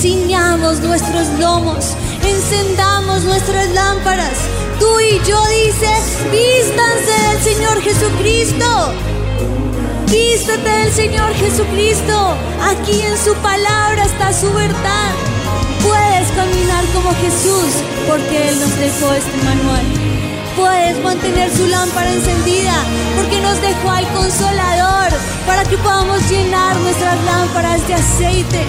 ciñamos 0.00 0.80
nuestros 0.80 1.28
lomos, 1.38 1.94
encendamos 2.22 3.24
nuestras 3.24 3.70
lámparas. 3.70 4.38
Tú 4.78 5.00
y 5.00 5.18
yo 5.26 5.40
dice, 5.48 5.90
vístanse 6.30 7.28
del 7.28 7.42
Señor 7.42 7.80
Jesucristo. 7.80 9.17
Vístete 10.10 10.70
del 10.70 10.92
Señor 10.92 11.34
Jesucristo. 11.34 12.34
Aquí 12.62 13.02
en 13.02 13.16
su 13.18 13.34
palabra 13.42 14.04
está 14.04 14.32
su 14.32 14.50
verdad. 14.54 15.12
Puedes 15.82 16.30
caminar 16.32 16.84
como 16.94 17.10
Jesús 17.16 17.74
porque 18.08 18.48
Él 18.48 18.58
nos 18.58 18.74
dejó 18.78 19.12
este 19.12 19.36
manual. 19.44 19.84
Puedes 20.56 20.98
mantener 21.04 21.54
su 21.54 21.66
lámpara 21.66 22.10
encendida 22.10 22.72
porque 23.16 23.40
nos 23.40 23.60
dejó 23.60 23.90
al 23.90 24.08
consolador 24.08 25.12
para 25.46 25.64
que 25.64 25.76
podamos 25.76 26.18
llenar 26.30 26.76
nuestras 26.76 27.22
lámparas 27.24 27.86
de 27.86 27.94
aceite. 27.94 28.64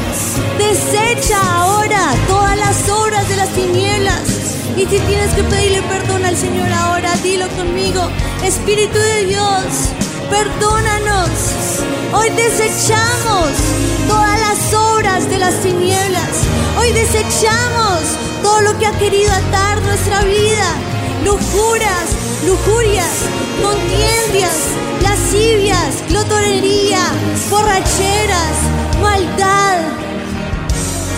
Desecha 0.58 1.39
ahora 1.56 2.15
todas 2.28 2.58
las 2.58 2.89
obras 2.89 3.28
de 3.30 3.38
las 3.38 3.49
tinieblas. 3.49 4.21
Y 4.75 4.82
si 4.82 4.99
tienes 4.99 5.34
que 5.34 5.43
pedirle 5.43 5.82
perdón 5.84 6.25
al 6.25 6.36
Señor 6.36 6.71
ahora, 6.73 7.15
dilo 7.23 7.47
conmigo. 7.49 8.10
Espíritu 8.43 8.97
de 8.97 9.25
Dios, 9.25 9.93
perdónanos. 10.29 11.29
Hoy 12.13 12.29
desechamos 12.31 13.49
todas 14.07 14.39
las 14.39 14.73
obras 14.73 15.29
de 15.29 15.37
las 15.37 15.55
tinieblas. 15.61 16.29
Hoy 16.77 16.91
desechamos 16.91 18.01
todo 18.41 18.61
lo 18.61 18.77
que 18.77 18.87
ha 18.87 18.91
querido 18.97 19.31
atar 19.31 19.81
nuestra 19.81 20.21
vida. 20.23 20.67
Lujuras, 21.23 22.07
lujurias, 22.45 23.13
contiendas, 23.61 24.57
lascivias, 25.01 26.03
glotonería, 26.07 27.01
borracheras, 27.49 28.55
maldad. 29.01 29.77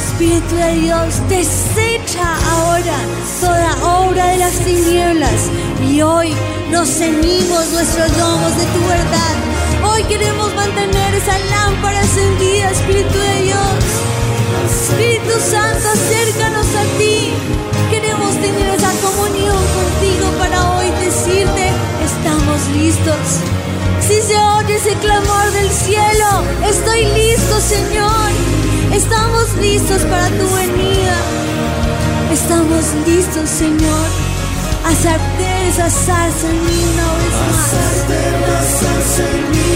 Espíritu 0.05 0.55
de 0.55 0.73
Dios, 0.73 1.29
desecha 1.29 2.37
ahora 2.51 2.97
toda 3.39 4.05
obra 4.05 4.27
de 4.27 4.37
las 4.37 4.53
tinieblas 4.59 5.49
y 5.83 6.01
hoy 6.01 6.33
nos 6.69 6.89
ceñimos 6.89 7.69
nuestros 7.71 8.17
lomos 8.17 8.57
de 8.57 8.65
tu 8.65 8.87
verdad. 8.87 9.35
Hoy 9.91 10.03
queremos 10.03 10.53
mantener 10.53 11.15
esa 11.15 11.37
lámpara 11.37 11.99
encendida, 12.01 12.69
Espíritu 12.71 13.17
de 13.17 13.41
Dios. 13.43 13.83
Espíritu 14.69 15.31
Santo, 15.39 15.89
acércanos 15.89 16.67
a 16.67 16.97
ti. 16.97 17.33
Queremos 17.89 18.33
tener 18.35 18.75
esa 18.75 18.91
comunión 19.01 19.57
contigo 19.57 20.29
para 20.39 20.77
hoy 20.77 20.85
decirte, 21.03 21.71
estamos 22.05 22.67
listos. 22.77 23.41
Si 24.07 24.21
se 24.21 24.37
oye 24.37 24.75
ese 24.75 24.93
clamor 24.95 25.51
del 25.51 25.69
cielo, 25.69 26.43
estoy 26.67 27.05
listo, 27.05 27.59
Señor. 27.59 28.29
Estamos 28.93 29.55
listos 29.59 30.01
para 30.03 30.27
tu 30.27 30.55
venida. 30.55 31.15
Estamos 32.31 32.85
listos, 33.05 33.49
Señor. 33.49 34.07
Haz 34.85 35.05
esa 35.71 35.89
salsa 35.89 36.47
en 36.49 36.65
mí 36.65 36.83
una 36.93 37.07
vez 37.19 37.35
más. 37.47 38.09
la 38.49 38.61
salsa 38.79 39.23
en 39.23 39.51
mí 39.51 39.71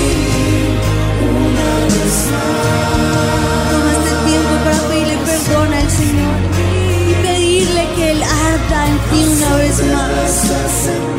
una 1.39 1.69
vez 1.85 2.17
más. 2.33 3.71
Toma 3.71 3.91
este 3.99 4.15
tiempo 4.27 4.53
para 4.65 4.81
pedirle 4.89 5.17
perdón 5.25 5.73
al 5.73 5.89
Señor 5.89 6.37
y 7.09 7.13
pedirle 7.25 7.83
que 7.95 8.11
Él 8.11 8.23
arda 8.23 8.87
en 8.89 8.97
ti 9.09 9.19
una 9.35 9.55
vez 9.55 9.77
más. 9.93 11.14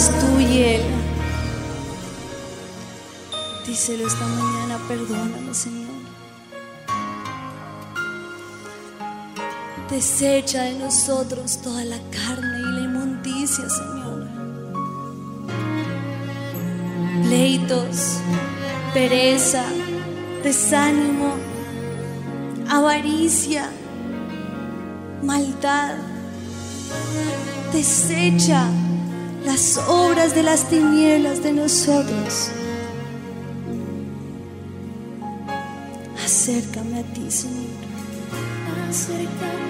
Eres 0.00 0.20
tú 0.20 0.38
Él. 0.38 0.82
Díselo 3.66 4.06
esta 4.06 4.26
mañana, 4.26 4.78
perdóname, 4.88 5.54
Señor. 5.54 5.90
Desecha 9.90 10.62
de 10.62 10.74
nosotros 10.78 11.60
toda 11.62 11.84
la 11.84 11.98
carne 12.10 12.58
y 12.58 12.72
la 12.72 12.80
inmundicia, 12.80 13.68
Señor. 13.68 14.28
Pleitos, 17.24 18.18
pereza, 18.94 19.64
desánimo, 20.42 21.34
avaricia, 22.68 23.70
maldad. 25.22 25.96
Desecha 27.72 28.66
las 29.44 29.78
obras 29.88 30.34
de 30.34 30.42
las 30.42 30.68
tinieblas 30.68 31.42
de 31.42 31.52
nosotros. 31.52 32.50
Acércame 36.24 37.00
a 37.00 37.02
ti, 37.14 37.30
Señor. 37.30 37.70
Acércame 38.88 39.69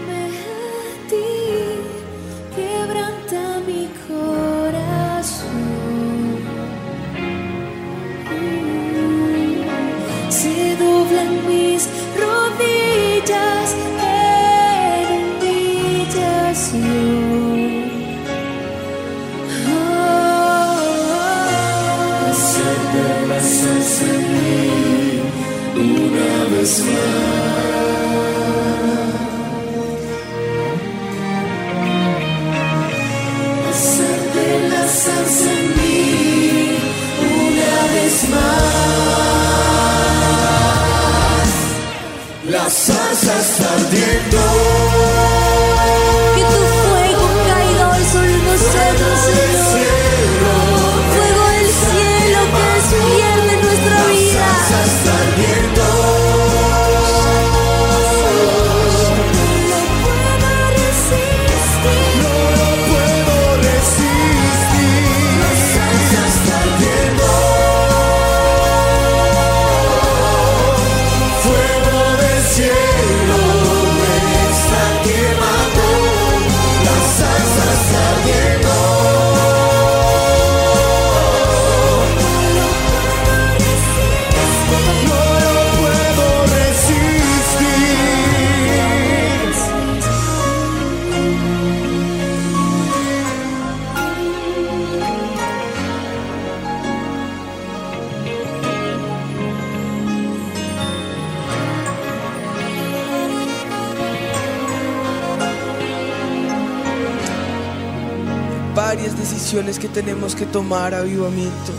que 109.79 109.89
tenemos 109.89 110.35
que 110.35 110.47
tomar, 110.47 110.95
avivamiento. 110.95 111.73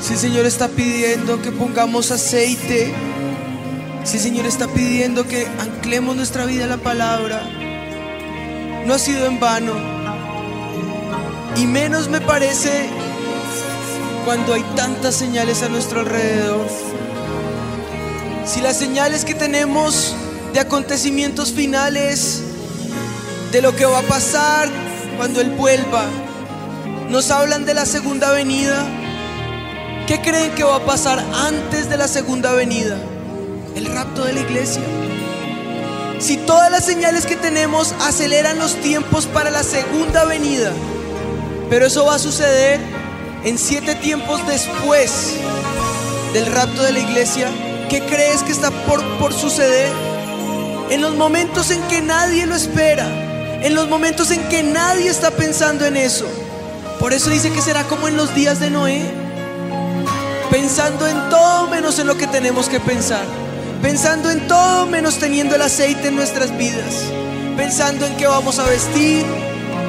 Si 0.00 0.12
el 0.12 0.18
Señor 0.18 0.46
está 0.46 0.68
pidiendo 0.68 1.40
que 1.42 1.50
pongamos 1.52 2.10
aceite, 2.10 2.92
si 4.04 4.18
el 4.18 4.22
Señor 4.22 4.46
está 4.46 4.68
pidiendo 4.68 5.26
que 5.26 5.46
anclemos 5.58 6.14
nuestra 6.16 6.44
vida 6.44 6.64
a 6.64 6.68
la 6.68 6.76
palabra, 6.76 7.42
no 8.86 8.94
ha 8.94 8.98
sido 8.98 9.26
en 9.26 9.40
vano. 9.40 9.72
Y 11.56 11.66
menos 11.66 12.08
me 12.08 12.20
parece 12.20 12.88
cuando 14.24 14.54
hay 14.54 14.62
tantas 14.76 15.14
señales 15.14 15.62
a 15.62 15.68
nuestro 15.68 16.00
alrededor. 16.00 16.66
Si 18.44 18.60
las 18.60 18.78
señales 18.78 19.24
que 19.24 19.34
tenemos 19.34 20.14
de 20.52 20.60
acontecimientos 20.60 21.52
finales, 21.52 22.42
de 23.50 23.62
lo 23.62 23.74
que 23.74 23.86
va 23.86 24.00
a 24.00 24.02
pasar 24.02 24.68
cuando 25.16 25.40
Él 25.40 25.50
vuelva, 25.50 26.04
nos 27.08 27.30
hablan 27.30 27.64
de 27.64 27.74
la 27.74 27.86
segunda 27.86 28.32
venida, 28.32 28.86
¿qué 30.06 30.20
creen 30.20 30.52
que 30.54 30.64
va 30.64 30.76
a 30.76 30.84
pasar 30.84 31.24
antes 31.34 31.88
de 31.88 31.96
la 31.96 32.08
segunda 32.08 32.52
venida? 32.52 32.96
El 33.74 33.86
rapto 33.86 34.24
de 34.24 34.32
la 34.32 34.40
iglesia. 34.40 34.82
Si 36.18 36.36
todas 36.38 36.70
las 36.70 36.84
señales 36.84 37.26
que 37.26 37.36
tenemos 37.36 37.94
aceleran 38.00 38.58
los 38.58 38.74
tiempos 38.76 39.26
para 39.26 39.50
la 39.50 39.62
segunda 39.62 40.24
venida, 40.24 40.72
pero 41.68 41.86
eso 41.86 42.06
va 42.06 42.14
a 42.14 42.18
suceder 42.18 42.80
en 43.44 43.58
siete 43.58 43.94
tiempos 43.94 44.44
después 44.46 45.34
del 46.32 46.46
rapto 46.46 46.82
de 46.82 46.92
la 46.92 47.00
iglesia, 47.00 47.48
¿qué 47.88 48.00
crees 48.00 48.42
que 48.42 48.52
está 48.52 48.70
por, 48.70 49.02
por 49.18 49.32
suceder? 49.32 49.92
En 50.90 51.02
los 51.02 51.14
momentos 51.14 51.70
en 51.70 51.82
que 51.82 52.00
nadie 52.00 52.46
lo 52.46 52.54
espera, 52.54 53.06
en 53.62 53.74
los 53.74 53.88
momentos 53.88 54.30
en 54.30 54.42
que 54.48 54.62
nadie 54.62 55.08
está 55.08 55.30
pensando 55.30 55.84
en 55.84 55.96
eso. 55.96 56.26
Por 57.00 57.12
eso 57.12 57.30
dice 57.30 57.50
que 57.52 57.60
será 57.60 57.84
como 57.84 58.08
en 58.08 58.16
los 58.16 58.34
días 58.34 58.58
de 58.58 58.70
Noé, 58.70 59.02
pensando 60.50 61.06
en 61.06 61.28
todo 61.28 61.68
menos 61.68 61.98
en 61.98 62.06
lo 62.06 62.16
que 62.16 62.26
tenemos 62.26 62.68
que 62.68 62.80
pensar, 62.80 63.24
pensando 63.82 64.30
en 64.30 64.46
todo 64.48 64.86
menos 64.86 65.18
teniendo 65.18 65.54
el 65.54 65.62
aceite 65.62 66.08
en 66.08 66.16
nuestras 66.16 66.56
vidas, 66.56 67.04
pensando 67.56 68.06
en 68.06 68.16
qué 68.16 68.26
vamos 68.26 68.58
a 68.58 68.64
vestir, 68.64 69.24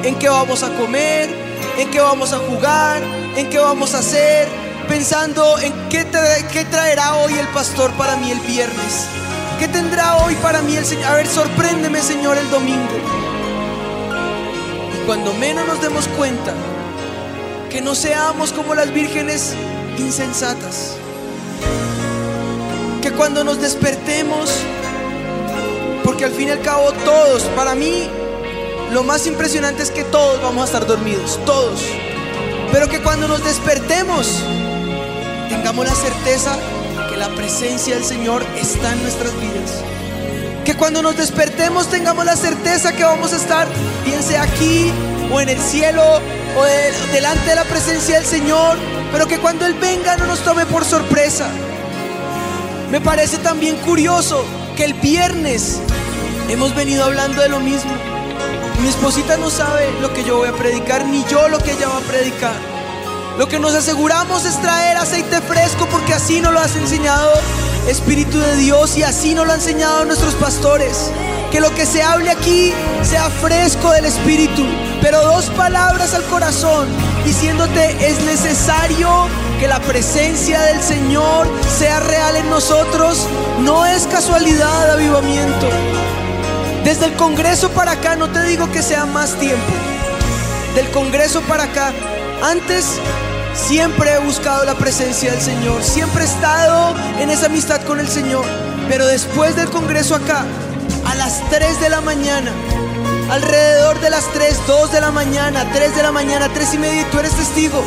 en 0.04 0.14
qué 0.18 0.28
vamos 0.28 0.62
a 0.62 0.68
comer, 0.76 1.28
en 1.78 1.90
qué 1.90 2.00
vamos 2.00 2.32
a 2.32 2.38
jugar, 2.38 3.02
en 3.36 3.48
qué 3.50 3.58
vamos 3.58 3.94
a 3.94 3.98
hacer, 3.98 4.46
pensando 4.86 5.58
en 5.58 5.72
qué, 5.88 6.06
tra- 6.10 6.46
qué 6.52 6.64
traerá 6.66 7.14
hoy 7.16 7.34
el 7.34 7.48
pastor 7.48 7.90
para 7.92 8.16
mí 8.16 8.30
el 8.30 8.40
viernes. 8.40 9.06
¿Qué 9.58 9.66
tendrá 9.66 10.18
hoy 10.18 10.34
para 10.36 10.62
mí 10.62 10.76
el 10.76 10.84
Señor? 10.84 11.06
A 11.06 11.14
ver, 11.14 11.26
sorpréndeme, 11.26 12.00
Señor, 12.00 12.36
el 12.38 12.48
domingo. 12.48 12.92
Y 14.94 15.04
cuando 15.06 15.32
menos 15.34 15.66
nos 15.66 15.80
demos 15.80 16.06
cuenta, 16.08 16.52
que 17.78 17.84
no 17.84 17.94
seamos 17.94 18.52
como 18.52 18.74
las 18.74 18.92
vírgenes 18.92 19.54
insensatas. 19.98 20.96
Que 23.00 23.12
cuando 23.12 23.44
nos 23.44 23.60
despertemos, 23.60 24.50
porque 26.02 26.24
al 26.24 26.32
fin 26.32 26.48
y 26.48 26.50
al 26.50 26.60
cabo 26.60 26.90
todos, 27.04 27.44
para 27.54 27.76
mí, 27.76 28.08
lo 28.90 29.04
más 29.04 29.28
impresionante 29.28 29.84
es 29.84 29.92
que 29.92 30.02
todos 30.02 30.42
vamos 30.42 30.62
a 30.62 30.64
estar 30.64 30.88
dormidos, 30.88 31.38
todos. 31.46 31.80
Pero 32.72 32.88
que 32.88 33.00
cuando 33.00 33.28
nos 33.28 33.44
despertemos, 33.44 34.42
tengamos 35.48 35.86
la 35.86 35.94
certeza 35.94 36.56
que 37.08 37.16
la 37.16 37.28
presencia 37.28 37.94
del 37.94 38.04
Señor 38.04 38.44
está 38.60 38.92
en 38.92 39.02
nuestras 39.04 39.32
vidas. 39.34 39.84
Que 40.64 40.74
cuando 40.74 41.00
nos 41.00 41.16
despertemos 41.16 41.88
tengamos 41.88 42.24
la 42.24 42.34
certeza 42.34 42.96
que 42.96 43.04
vamos 43.04 43.32
a 43.32 43.36
estar, 43.36 43.68
bien 44.04 44.20
sea 44.24 44.42
aquí 44.42 44.90
o 45.32 45.40
en 45.40 45.48
el 45.48 45.60
cielo 45.60 46.02
o 46.56 46.64
de- 46.64 46.92
delante 47.12 47.50
de 47.50 47.54
la 47.56 47.64
presencia 47.64 48.16
del 48.16 48.26
Señor, 48.26 48.76
pero 49.12 49.26
que 49.26 49.38
cuando 49.38 49.66
Él 49.66 49.74
venga 49.74 50.16
no 50.16 50.26
nos 50.26 50.40
tome 50.40 50.66
por 50.66 50.84
sorpresa. 50.84 51.48
Me 52.90 53.00
parece 53.00 53.38
también 53.38 53.76
curioso 53.76 54.44
que 54.76 54.84
el 54.84 54.94
viernes 54.94 55.78
hemos 56.48 56.74
venido 56.74 57.04
hablando 57.04 57.42
de 57.42 57.48
lo 57.48 57.60
mismo. 57.60 57.92
Mi 58.80 58.88
esposita 58.88 59.36
no 59.36 59.50
sabe 59.50 59.90
lo 60.00 60.12
que 60.14 60.24
yo 60.24 60.38
voy 60.38 60.48
a 60.48 60.52
predicar, 60.52 61.04
ni 61.04 61.24
yo 61.24 61.48
lo 61.48 61.58
que 61.58 61.72
ella 61.72 61.88
va 61.88 61.98
a 61.98 62.00
predicar. 62.00 62.54
Lo 63.36 63.46
que 63.48 63.58
nos 63.58 63.74
aseguramos 63.74 64.44
es 64.46 64.60
traer 64.62 64.96
aceite 64.96 65.40
fresco 65.42 65.86
porque 65.90 66.14
así 66.14 66.40
nos 66.40 66.52
lo 66.52 66.60
has 66.60 66.74
enseñado 66.76 67.32
Espíritu 67.88 68.38
de 68.38 68.56
Dios 68.56 68.96
y 68.98 69.02
así 69.04 69.34
nos 69.34 69.46
lo 69.46 69.52
han 69.52 69.60
enseñado 69.60 70.04
nuestros 70.04 70.34
pastores. 70.34 71.10
Que 71.52 71.60
lo 71.60 71.72
que 71.74 71.86
se 71.86 72.02
hable 72.02 72.30
aquí 72.30 72.72
sea 73.02 73.30
fresco 73.30 73.90
del 73.92 74.06
Espíritu, 74.06 74.64
pero 75.00 75.22
dos 75.22 75.46
palabras 75.50 76.14
al 76.14 76.24
corazón 76.24 76.88
diciéndote 77.24 78.08
es 78.08 78.20
necesario 78.24 79.08
que 79.60 79.68
la 79.68 79.80
presencia 79.80 80.60
del 80.62 80.80
Señor 80.80 81.46
sea 81.78 82.00
real 82.00 82.36
en 82.36 82.48
nosotros. 82.50 83.26
No 83.60 83.86
es 83.86 84.06
casualidad, 84.06 84.90
avivamiento. 84.90 85.68
Desde 86.84 87.06
el 87.06 87.14
Congreso 87.14 87.70
para 87.70 87.92
acá, 87.92 88.16
no 88.16 88.28
te 88.28 88.42
digo 88.44 88.70
que 88.70 88.82
sea 88.82 89.04
más 89.04 89.34
tiempo. 89.34 89.72
Del 90.74 90.88
Congreso 90.90 91.40
para 91.42 91.64
acá, 91.64 91.92
antes 92.42 92.86
siempre 93.54 94.12
he 94.12 94.18
buscado 94.18 94.64
la 94.64 94.74
presencia 94.74 95.32
del 95.32 95.40
Señor, 95.40 95.82
siempre 95.82 96.22
he 96.22 96.26
estado 96.26 96.94
en 97.18 97.30
esa 97.30 97.46
amistad 97.46 97.82
con 97.82 98.00
el 98.00 98.08
Señor. 98.08 98.44
Pero 98.88 99.06
después 99.06 99.56
del 99.56 99.68
Congreso 99.70 100.14
acá, 100.14 100.44
a 101.04 101.14
las 101.16 101.42
3 101.50 101.80
de 101.80 101.88
la 101.88 102.00
mañana, 102.00 102.52
alrededor 103.30 104.00
de 104.00 104.10
las 104.10 104.24
3, 104.32 104.58
2 104.66 104.92
de 104.92 105.00
la 105.00 105.10
mañana, 105.10 105.66
3 105.72 105.94
de 105.96 106.02
la 106.02 106.12
mañana, 106.12 106.48
3 106.52 106.74
y 106.74 106.78
media, 106.78 107.02
y 107.02 107.04
tú 107.06 107.18
eres 107.18 107.32
testigo, 107.32 107.82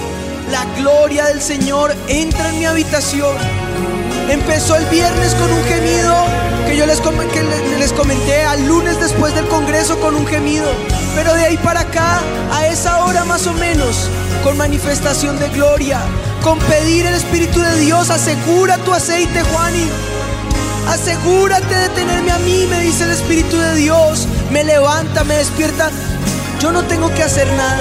la 0.51 0.65
gloria 0.79 1.25
del 1.25 1.41
Señor 1.41 1.95
entra 2.07 2.49
en 2.49 2.59
mi 2.59 2.65
habitación. 2.65 3.35
Empezó 4.29 4.75
el 4.75 4.85
viernes 4.85 5.33
con 5.35 5.51
un 5.51 5.63
gemido 5.65 6.13
que 6.65 6.77
yo 6.77 6.85
les, 6.85 7.01
que 7.01 7.43
le- 7.43 7.79
les 7.79 7.91
comenté 7.91 8.43
al 8.45 8.65
lunes 8.67 8.99
después 8.99 9.33
del 9.35 9.47
Congreso 9.47 9.99
con 9.99 10.15
un 10.15 10.25
gemido. 10.25 10.71
Pero 11.15 11.33
de 11.33 11.43
ahí 11.45 11.57
para 11.57 11.81
acá, 11.81 12.19
a 12.53 12.67
esa 12.67 13.03
hora 13.03 13.25
más 13.25 13.45
o 13.47 13.53
menos, 13.53 14.09
con 14.43 14.57
manifestación 14.57 15.37
de 15.39 15.49
gloria, 15.49 15.99
con 16.43 16.57
pedir 16.59 17.05
el 17.07 17.15
Espíritu 17.15 17.59
de 17.59 17.75
Dios, 17.79 18.09
asegura 18.09 18.77
tu 18.77 18.93
aceite, 18.93 19.41
Juani. 19.41 19.89
Asegúrate 20.91 21.73
de 21.73 21.87
tenerme 21.89 22.31
a 22.33 22.37
mí, 22.39 22.67
me 22.69 22.81
dice 22.81 23.05
el 23.05 23.11
Espíritu 23.11 23.57
de 23.57 23.75
Dios. 23.75 24.27
Me 24.51 24.61
levanta, 24.65 25.23
me 25.23 25.37
despierta. 25.37 25.89
Yo 26.59 26.73
no 26.73 26.83
tengo 26.83 27.09
que 27.13 27.23
hacer 27.23 27.47
nada. 27.53 27.79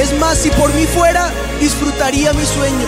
Es 0.00 0.18
más, 0.18 0.38
si 0.38 0.50
por 0.50 0.74
mí 0.74 0.84
fuera, 0.84 1.30
disfrutaría 1.60 2.32
mi 2.32 2.44
sueño. 2.44 2.86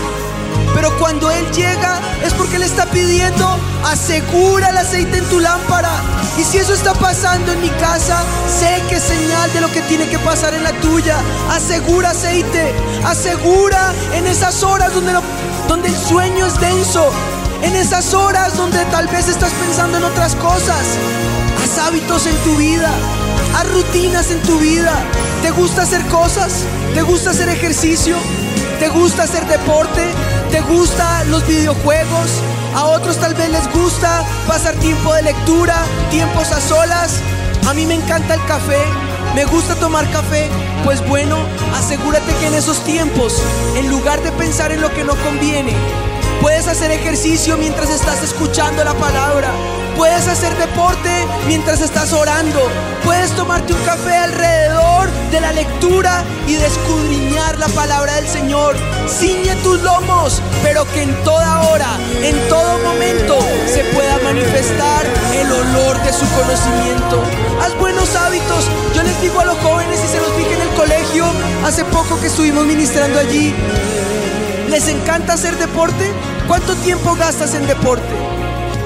Pero 0.74 0.98
cuando 0.98 1.30
Él 1.30 1.48
llega 1.52 2.00
es 2.24 2.34
porque 2.34 2.58
le 2.58 2.66
está 2.66 2.86
pidiendo, 2.86 3.56
asegura 3.84 4.70
el 4.70 4.78
aceite 4.78 5.18
en 5.18 5.24
tu 5.26 5.38
lámpara. 5.38 5.92
Y 6.36 6.42
si 6.42 6.58
eso 6.58 6.74
está 6.74 6.92
pasando 6.94 7.52
en 7.52 7.60
mi 7.60 7.70
casa, 7.70 8.24
sé 8.48 8.82
que 8.88 8.96
es 8.96 9.02
señal 9.04 9.52
de 9.52 9.60
lo 9.60 9.70
que 9.70 9.80
tiene 9.82 10.08
que 10.08 10.18
pasar 10.18 10.54
en 10.54 10.64
la 10.64 10.72
tuya. 10.80 11.18
Asegura 11.52 12.10
aceite, 12.10 12.74
asegura 13.04 13.94
en 14.12 14.26
esas 14.26 14.64
horas 14.64 14.92
donde, 14.92 15.12
donde 15.68 15.88
el 15.88 15.96
sueño 15.96 16.46
es 16.46 16.60
denso. 16.60 17.12
En 17.62 17.74
esas 17.74 18.14
horas 18.14 18.56
donde 18.56 18.84
tal 18.86 19.08
vez 19.08 19.28
estás 19.28 19.52
pensando 19.52 19.98
en 19.98 20.04
otras 20.04 20.34
cosas. 20.36 20.84
Haz 21.62 21.78
hábitos 21.78 22.26
en 22.26 22.36
tu 22.38 22.56
vida. 22.56 22.90
Haz 23.54 23.70
rutinas 23.72 24.30
en 24.30 24.40
tu 24.42 24.58
vida. 24.58 24.94
¿Te 25.42 25.50
gusta 25.50 25.82
hacer 25.82 26.02
cosas? 26.06 26.64
¿Te 26.94 27.02
gusta 27.02 27.30
hacer 27.30 27.48
ejercicio? 27.48 28.16
¿Te 28.78 28.88
gusta 28.88 29.22
hacer 29.22 29.46
deporte? 29.46 30.02
¿Te 30.50 30.60
gustan 30.60 31.30
los 31.30 31.46
videojuegos? 31.46 32.30
A 32.74 32.84
otros 32.84 33.16
tal 33.18 33.34
vez 33.34 33.48
les 33.48 33.72
gusta 33.72 34.22
pasar 34.46 34.74
tiempo 34.74 35.14
de 35.14 35.22
lectura, 35.22 35.76
tiempos 36.10 36.52
a 36.52 36.60
solas. 36.60 37.20
A 37.66 37.72
mí 37.72 37.86
me 37.86 37.94
encanta 37.94 38.34
el 38.34 38.44
café, 38.44 38.84
me 39.34 39.44
gusta 39.46 39.74
tomar 39.76 40.08
café. 40.10 40.50
Pues 40.84 41.06
bueno, 41.08 41.38
asegúrate 41.74 42.34
que 42.34 42.48
en 42.48 42.54
esos 42.54 42.84
tiempos, 42.84 43.42
en 43.76 43.88
lugar 43.88 44.22
de 44.22 44.30
pensar 44.32 44.72
en 44.72 44.82
lo 44.82 44.92
que 44.92 45.04
no 45.04 45.16
conviene, 45.24 45.74
Puedes 46.40 46.66
hacer 46.68 46.90
ejercicio 46.90 47.56
mientras 47.56 47.90
estás 47.90 48.22
escuchando 48.22 48.84
la 48.84 48.94
palabra. 48.94 49.50
Puedes 49.96 50.28
hacer 50.28 50.54
deporte 50.58 51.10
mientras 51.46 51.80
estás 51.80 52.12
orando. 52.12 52.60
Puedes 53.04 53.30
tomarte 53.32 53.72
un 53.72 53.82
café 53.84 54.14
alrededor 54.14 55.08
de 55.30 55.40
la 55.40 55.52
lectura 55.52 56.22
y 56.46 56.54
de 56.54 56.66
escudriñar 56.66 57.58
la 57.58 57.68
palabra 57.68 58.14
del 58.16 58.28
Señor. 58.28 58.76
Ciñe 59.08 59.54
tus 59.62 59.80
lomos, 59.82 60.42
pero 60.62 60.84
que 60.92 61.02
en 61.02 61.24
toda 61.24 61.62
hora, 61.70 61.88
en 62.22 62.36
todo 62.48 62.78
momento, 62.80 63.38
se 63.66 63.84
pueda 63.94 64.18
manifestar 64.18 65.06
el 65.34 65.50
olor 65.50 66.02
de 66.02 66.12
su 66.12 66.26
conocimiento. 66.30 67.22
Haz 67.62 67.74
buenos 67.78 68.14
hábitos. 68.14 68.66
Yo 68.94 69.02
les 69.02 69.20
digo 69.22 69.40
a 69.40 69.46
los 69.46 69.58
jóvenes 69.58 69.98
y 70.04 70.08
se 70.08 70.20
los 70.20 70.36
dije 70.36 70.54
en 70.54 70.60
el 70.60 70.74
colegio 70.74 71.24
hace 71.64 71.84
poco 71.86 72.20
que 72.20 72.26
estuvimos 72.26 72.66
ministrando 72.66 73.18
allí. 73.18 73.54
¿Les 74.68 74.88
encanta 74.88 75.34
hacer 75.34 75.56
deporte? 75.58 76.10
¿Cuánto 76.48 76.74
tiempo 76.76 77.14
gastas 77.14 77.54
en 77.54 77.66
deporte? 77.66 78.04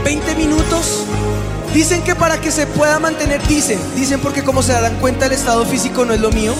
¿20 0.04 0.36
minutos? 0.36 1.04
Dicen 1.72 2.02
que 2.02 2.14
para 2.14 2.38
que 2.38 2.50
se 2.50 2.66
pueda 2.66 2.98
mantener, 2.98 3.46
dicen, 3.46 3.78
dicen 3.94 4.20
porque 4.20 4.42
como 4.42 4.62
se 4.62 4.72
darán 4.72 4.96
cuenta 4.96 5.26
el 5.26 5.32
estado 5.32 5.64
físico 5.64 6.04
no 6.04 6.12
es 6.12 6.20
lo 6.20 6.30
mío, 6.30 6.54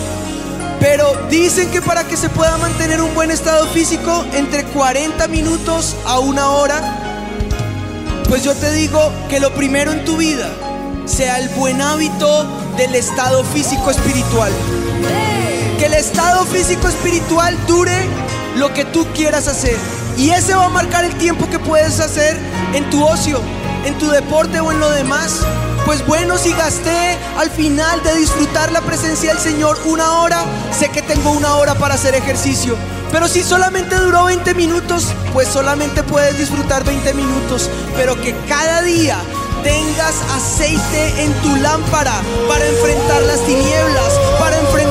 Pero 0.80 1.12
dicen 1.28 1.70
que 1.70 1.82
para 1.82 2.04
que 2.04 2.16
se 2.16 2.30
pueda 2.30 2.56
mantener 2.56 3.02
un 3.02 3.14
buen 3.14 3.30
estado 3.30 3.66
físico, 3.66 4.24
entre 4.32 4.64
40 4.64 5.28
minutos 5.28 5.94
a 6.06 6.18
una 6.18 6.48
hora, 6.48 6.80
pues 8.26 8.42
yo 8.42 8.54
te 8.54 8.72
digo 8.72 9.12
que 9.28 9.40
lo 9.40 9.52
primero 9.52 9.92
en 9.92 10.06
tu 10.06 10.16
vida 10.16 10.48
sea 11.04 11.38
el 11.38 11.50
buen 11.50 11.82
hábito 11.82 12.46
del 12.78 12.94
estado 12.94 13.44
físico 13.44 13.90
espiritual. 13.90 14.50
Que 15.78 15.84
el 15.86 15.94
estado 15.94 16.46
físico 16.46 16.88
espiritual 16.88 17.58
dure 17.66 18.08
lo 18.60 18.72
que 18.74 18.84
tú 18.84 19.06
quieras 19.14 19.48
hacer. 19.48 19.76
Y 20.18 20.30
ese 20.30 20.54
va 20.54 20.66
a 20.66 20.68
marcar 20.68 21.04
el 21.04 21.14
tiempo 21.14 21.48
que 21.48 21.58
puedes 21.58 21.98
hacer 21.98 22.38
en 22.74 22.88
tu 22.90 23.02
ocio, 23.02 23.40
en 23.86 23.96
tu 23.98 24.08
deporte 24.10 24.60
o 24.60 24.70
en 24.70 24.78
lo 24.78 24.90
demás. 24.90 25.40
Pues 25.86 26.06
bueno, 26.06 26.36
si 26.36 26.52
gasté 26.52 27.16
al 27.38 27.50
final 27.50 28.02
de 28.02 28.14
disfrutar 28.16 28.70
la 28.70 28.82
presencia 28.82 29.32
del 29.32 29.42
Señor 29.42 29.78
una 29.86 30.20
hora, 30.20 30.44
sé 30.78 30.90
que 30.90 31.00
tengo 31.00 31.30
una 31.30 31.56
hora 31.56 31.74
para 31.74 31.94
hacer 31.94 32.14
ejercicio. 32.14 32.76
Pero 33.10 33.28
si 33.28 33.42
solamente 33.42 33.96
duró 33.96 34.24
20 34.24 34.52
minutos, 34.54 35.06
pues 35.32 35.48
solamente 35.48 36.02
puedes 36.02 36.38
disfrutar 36.38 36.84
20 36.84 37.14
minutos. 37.14 37.70
Pero 37.96 38.14
que 38.20 38.36
cada 38.46 38.82
día 38.82 39.16
tengas 39.62 40.14
aceite 40.36 41.22
en 41.22 41.32
tu 41.42 41.56
lámpara 41.56 42.20
para 42.46 42.66
enfrentar 42.66 43.22
las 43.22 43.40
tinieblas, 43.46 44.12
para 44.38 44.58
enfrentar 44.58 44.89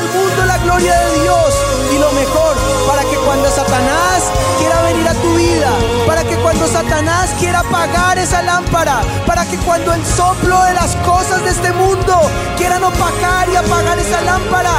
al 0.00 0.08
mundo 0.08 0.44
la 0.46 0.58
gloria 0.58 0.98
de 0.98 1.20
Dios. 1.20 1.69
Lo 2.00 2.10
mejor, 2.12 2.56
para 2.88 3.02
que 3.02 3.16
cuando 3.26 3.50
Satanás 3.50 4.22
quiera 4.58 4.80
venir 4.82 5.06
a 5.06 5.12
tu 5.12 5.34
vida, 5.34 5.70
para 6.06 6.24
que 6.24 6.34
cuando 6.36 6.66
Satanás 6.66 7.28
quiera 7.38 7.58
apagar 7.60 8.16
esa 8.16 8.40
lámpara, 8.40 9.02
para 9.26 9.44
que 9.44 9.58
cuando 9.58 9.92
el 9.92 10.02
soplo 10.06 10.64
de 10.64 10.72
las 10.72 10.96
cosas 11.04 11.44
de 11.44 11.50
este 11.50 11.70
mundo 11.72 12.18
quieran 12.56 12.82
opacar 12.82 13.50
y 13.50 13.56
apagar 13.56 13.98
esa 13.98 14.22
lámpara, 14.22 14.72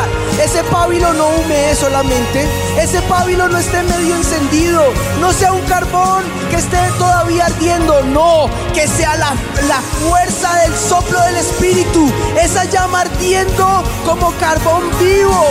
ese 0.44 0.64
pábilo 0.64 1.14
no 1.14 1.28
humee 1.28 1.76
solamente, 1.76 2.48
ese 2.80 3.00
pábilo 3.04 3.48
no 3.48 3.58
esté 3.60 3.84
medio 3.84 4.16
encendido, 4.16 4.82
no 5.20 5.32
sea 5.32 5.52
un 5.54 5.62
carbón 5.68 6.24
que 6.50 6.56
esté 6.56 6.80
todavía 6.98 7.46
ardiendo, 7.46 8.02
no, 8.02 8.50
que 8.74 8.88
sea 8.88 9.16
la, 9.18 9.36
la 9.68 9.80
fuerza 10.10 10.56
del 10.64 10.76
soplo 10.76 11.22
del 11.22 11.38
Espíritu, 11.38 12.12
esa 12.42 12.66
llama 12.66 13.02
ardiendo 13.02 13.84
como 14.06 14.32
carbón 14.40 14.90
vivo, 15.00 15.46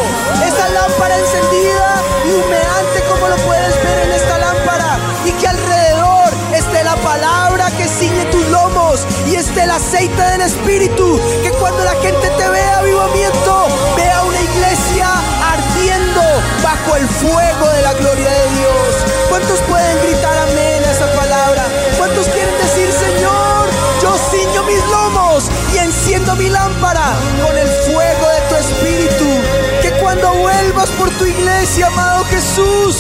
esa 0.44 0.68
lámpara 0.70 1.16
encendida 1.16 1.59
y 1.62 2.32
humeante 2.32 3.02
como 3.08 3.28
lo 3.28 3.36
puedes 3.36 3.74
ver 3.82 3.98
en 4.04 4.12
esta 4.12 4.38
lámpara, 4.38 4.98
y 5.26 5.32
que 5.32 5.46
alrededor 5.46 6.30
esté 6.54 6.82
la 6.84 6.96
palabra 6.96 7.70
que 7.76 7.86
ciñe 7.86 8.24
tus 8.26 8.46
lomos 8.48 9.06
y 9.26 9.34
esté 9.34 9.64
el 9.64 9.70
aceite 9.70 10.22
del 10.22 10.40
Espíritu, 10.40 11.20
que 11.42 11.50
cuando 11.52 11.84
la 11.84 11.94
gente 12.02 12.30
te 12.30 12.48
vea 12.48 12.78
avivamiento, 12.78 13.66
vea 13.96 14.22
una 14.22 14.40
iglesia 14.40 15.08
ardiendo 15.52 16.22
bajo 16.62 16.96
el 16.96 17.06
fuego 17.06 17.68
de 17.68 17.82
la 17.82 17.92
gloria 17.94 18.30
de 18.30 18.48
Dios. 18.56 18.88
¿Cuántos 19.28 19.58
pueden 19.60 19.96
gritar 20.02 20.36
amén 20.38 20.82
a 20.84 20.90
esa 20.92 21.12
palabra? 21.12 21.64
¿Cuántos 21.98 22.26
quieren 22.28 22.56
decir, 22.56 22.90
Señor, 22.90 23.68
yo 24.00 24.16
ciño 24.30 24.62
mis 24.64 24.82
lomos 24.86 25.44
y 25.74 25.78
enciendo 25.78 26.34
mi 26.36 26.48
lámpara 26.48 27.12
con 27.44 27.56
el 27.56 27.68
fuego 27.68 28.28
de 28.28 28.40
tu 28.48 28.54
Espíritu? 28.56 29.79
Cuando 30.00 30.32
vuelvas 30.32 30.88
por 30.90 31.10
tu 31.18 31.26
iglesia, 31.26 31.86
amado 31.88 32.24
Jesús, 32.24 32.96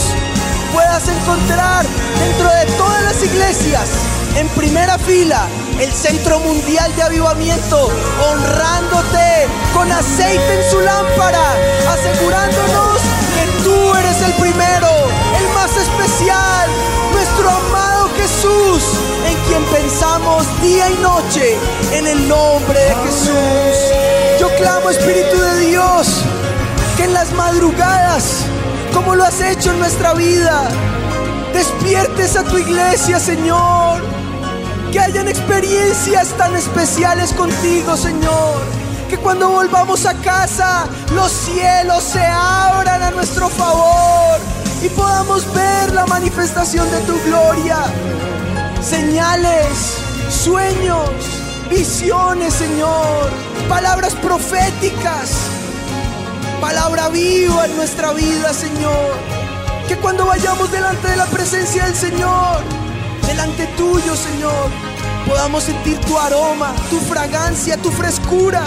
puedas 0.72 1.08
encontrar 1.08 1.86
dentro 2.18 2.48
de 2.48 2.66
todas 2.76 3.02
las 3.02 3.22
iglesias, 3.24 3.88
en 4.36 4.46
primera 4.50 4.98
fila, 4.98 5.46
el 5.80 5.90
Centro 5.92 6.40
Mundial 6.40 6.94
de 6.96 7.02
Avivamiento, 7.02 7.90
honrándote 8.30 9.48
con 9.72 9.90
aceite 9.90 10.62
en 10.62 10.70
su 10.70 10.80
lámpara, 10.80 11.54
asegurándonos 11.88 13.00
que 13.34 13.64
tú 13.64 13.94
eres 13.94 14.20
el 14.22 14.32
primero, 14.34 14.88
el 15.38 15.54
más 15.54 15.74
especial, 15.76 16.68
nuestro 17.12 17.48
amado 17.48 18.10
Jesús, 18.16 18.82
en 19.26 19.36
quien 19.48 19.64
pensamos 19.64 20.44
día 20.60 20.90
y 20.90 20.94
noche, 20.98 21.56
en 21.92 22.06
el 22.06 22.28
nombre 22.28 22.78
de 22.78 22.94
Jesús. 23.06 23.90
Yo 24.38 24.48
clamo, 24.56 24.90
Espíritu 24.90 25.38
de 25.38 25.60
Dios, 25.66 26.24
que 27.00 27.06
en 27.06 27.14
las 27.14 27.32
madrugadas, 27.32 28.44
como 28.92 29.14
lo 29.14 29.24
has 29.24 29.40
hecho 29.40 29.72
en 29.72 29.78
nuestra 29.78 30.12
vida, 30.12 30.68
despiertes 31.54 32.36
a 32.36 32.44
tu 32.44 32.58
iglesia, 32.58 33.18
Señor. 33.18 34.02
Que 34.92 35.00
hayan 35.00 35.26
experiencias 35.26 36.28
tan 36.36 36.54
especiales 36.56 37.32
contigo, 37.32 37.96
Señor. 37.96 38.60
Que 39.08 39.16
cuando 39.16 39.48
volvamos 39.48 40.04
a 40.04 40.12
casa, 40.14 40.86
los 41.14 41.32
cielos 41.32 42.02
se 42.02 42.22
abran 42.22 43.02
a 43.02 43.10
nuestro 43.12 43.48
favor 43.48 44.38
y 44.82 44.90
podamos 44.90 45.50
ver 45.54 45.94
la 45.94 46.04
manifestación 46.04 46.90
de 46.90 46.98
tu 47.00 47.18
gloria. 47.22 47.78
Señales, 48.82 49.96
sueños, 50.28 51.08
visiones, 51.70 52.52
Señor. 52.52 53.30
Palabras 53.70 54.14
proféticas 54.16 55.49
palabra 56.60 57.08
viva 57.08 57.64
en 57.64 57.76
nuestra 57.76 58.12
vida, 58.12 58.52
Señor. 58.52 59.14
Que 59.88 59.96
cuando 59.96 60.26
vayamos 60.26 60.70
delante 60.70 61.08
de 61.08 61.16
la 61.16 61.26
presencia 61.26 61.86
del 61.86 61.94
Señor, 61.94 62.58
delante 63.26 63.66
tuyo, 63.76 64.14
Señor, 64.14 64.68
podamos 65.26 65.64
sentir 65.64 65.98
tu 66.00 66.18
aroma, 66.18 66.74
tu 66.90 67.00
fragancia, 67.00 67.76
tu 67.78 67.90
frescura. 67.90 68.62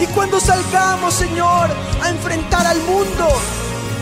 Y 0.00 0.06
cuando 0.06 0.40
salgamos, 0.40 1.14
Señor, 1.14 1.70
a 2.02 2.08
enfrentar 2.08 2.66
al 2.66 2.80
mundo, 2.82 3.28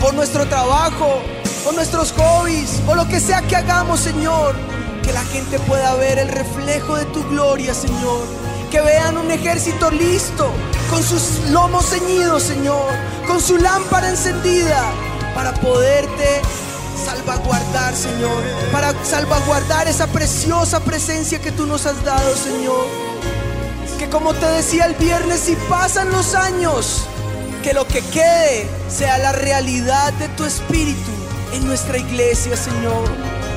o 0.03 0.11
nuestro 0.11 0.47
trabajo, 0.47 1.21
o 1.67 1.71
nuestros 1.73 2.13
hobbies, 2.13 2.79
o 2.87 2.95
lo 2.95 3.07
que 3.07 3.19
sea 3.19 3.41
que 3.41 3.55
hagamos, 3.55 3.99
Señor, 3.99 4.55
que 5.03 5.11
la 5.11 5.23
gente 5.25 5.59
pueda 5.59 5.95
ver 5.95 6.19
el 6.19 6.29
reflejo 6.29 6.95
de 6.95 7.05
tu 7.05 7.23
gloria, 7.27 7.73
Señor. 7.73 8.25
Que 8.69 8.81
vean 8.81 9.17
un 9.17 9.29
ejército 9.29 9.91
listo, 9.91 10.49
con 10.91 11.01
sus 11.03 11.49
lomos 11.49 11.85
ceñidos, 11.85 12.43
Señor, 12.43 12.91
con 13.25 13.41
su 13.41 13.57
lámpara 13.57 14.09
encendida, 14.09 14.91
para 15.33 15.53
poderte 15.53 16.41
salvaguardar, 17.03 17.95
Señor, 17.95 18.43
para 18.73 18.93
salvaguardar 19.03 19.87
esa 19.87 20.07
preciosa 20.07 20.81
presencia 20.81 21.39
que 21.39 21.51
tú 21.53 21.65
nos 21.65 21.85
has 21.85 22.03
dado, 22.03 22.35
Señor. 22.35 22.85
Que 23.97 24.09
como 24.09 24.33
te 24.33 24.45
decía 24.47 24.85
el 24.85 24.95
viernes, 24.95 25.39
si 25.39 25.55
pasan 25.69 26.11
los 26.11 26.35
años, 26.35 27.07
que 27.63 27.73
lo 27.73 27.87
que 27.87 28.01
quede 28.01 28.69
sea 28.89 29.17
la 29.17 29.31
realidad 29.31 30.11
de 30.13 30.27
tu 30.29 30.43
espíritu 30.43 31.11
en 31.53 31.65
nuestra 31.65 31.97
iglesia, 31.97 32.57
Señor. 32.57 33.09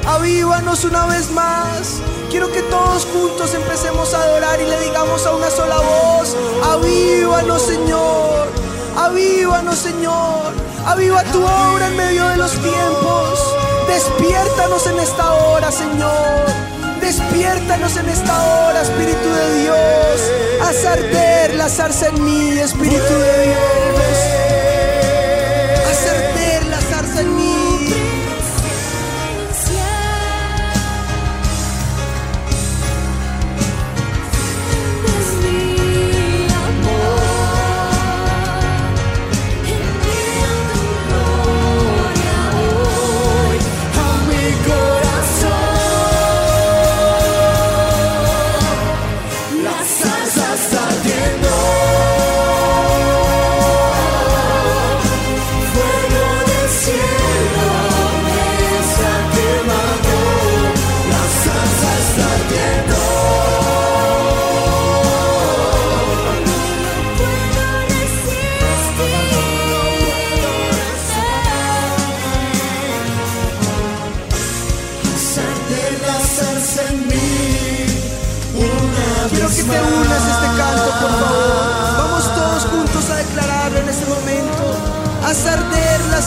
Avívanos 0.06 0.84
una 0.84 1.06
vez 1.06 1.30
más. 1.30 2.00
Quiero 2.30 2.50
que 2.52 2.62
todos 2.62 3.06
juntos 3.06 3.54
empecemos 3.54 4.12
a 4.12 4.22
adorar 4.22 4.60
y 4.60 4.66
le 4.66 4.80
digamos 4.80 5.24
a 5.24 5.34
una 5.34 5.50
sola 5.50 5.76
voz, 5.76 6.36
avívanos 6.74 7.62
Señor, 7.62 8.48
avívanos 8.96 9.78
Señor, 9.78 10.52
aviva 10.86 11.22
tu 11.24 11.40
obra 11.42 11.86
en 11.86 11.96
medio 11.96 12.26
de 12.28 12.36
los 12.36 12.52
tiempos, 12.52 13.54
despiértanos 13.86 14.86
en 14.86 14.98
esta 14.98 15.34
hora 15.34 15.70
Señor, 15.70 16.44
despiértanos 17.00 17.96
en 17.96 18.08
esta 18.08 18.34
hora 18.42 18.82
Espíritu 18.82 19.28
de 19.40 19.62
Dios, 19.62 20.20
haz 20.62 20.84
arder 20.84 21.54
la 21.54 21.68
zarza 21.68 22.08
en 22.08 22.24
mí 22.24 22.58
Espíritu 22.58 23.14
de 23.26 23.44
Dios, 23.44 24.33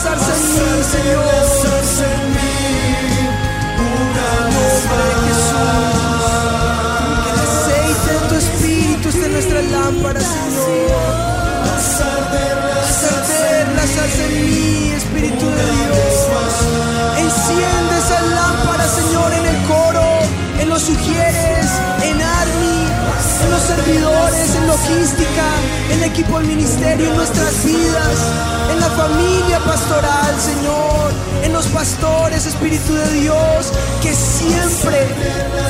arder 0.04 0.12
la 0.12 0.18
zarza 0.18 0.32
en 0.32 0.42
mí, 0.52 0.84
Señor. 0.84 2.17
El 25.90 26.02
equipo 26.04 26.38
del 26.38 26.48
ministerio, 26.48 27.08
en 27.08 27.16
nuestras 27.16 27.64
vidas, 27.64 28.18
en 28.70 28.80
la 28.80 28.90
familia 28.90 29.58
pastoral, 29.60 30.40
Señor, 30.40 31.12
en 31.42 31.52
los 31.52 31.66
pastores, 31.66 32.46
Espíritu 32.46 32.94
de 32.94 33.20
Dios, 33.20 33.72
que 34.02 34.14
siempre 34.14 35.06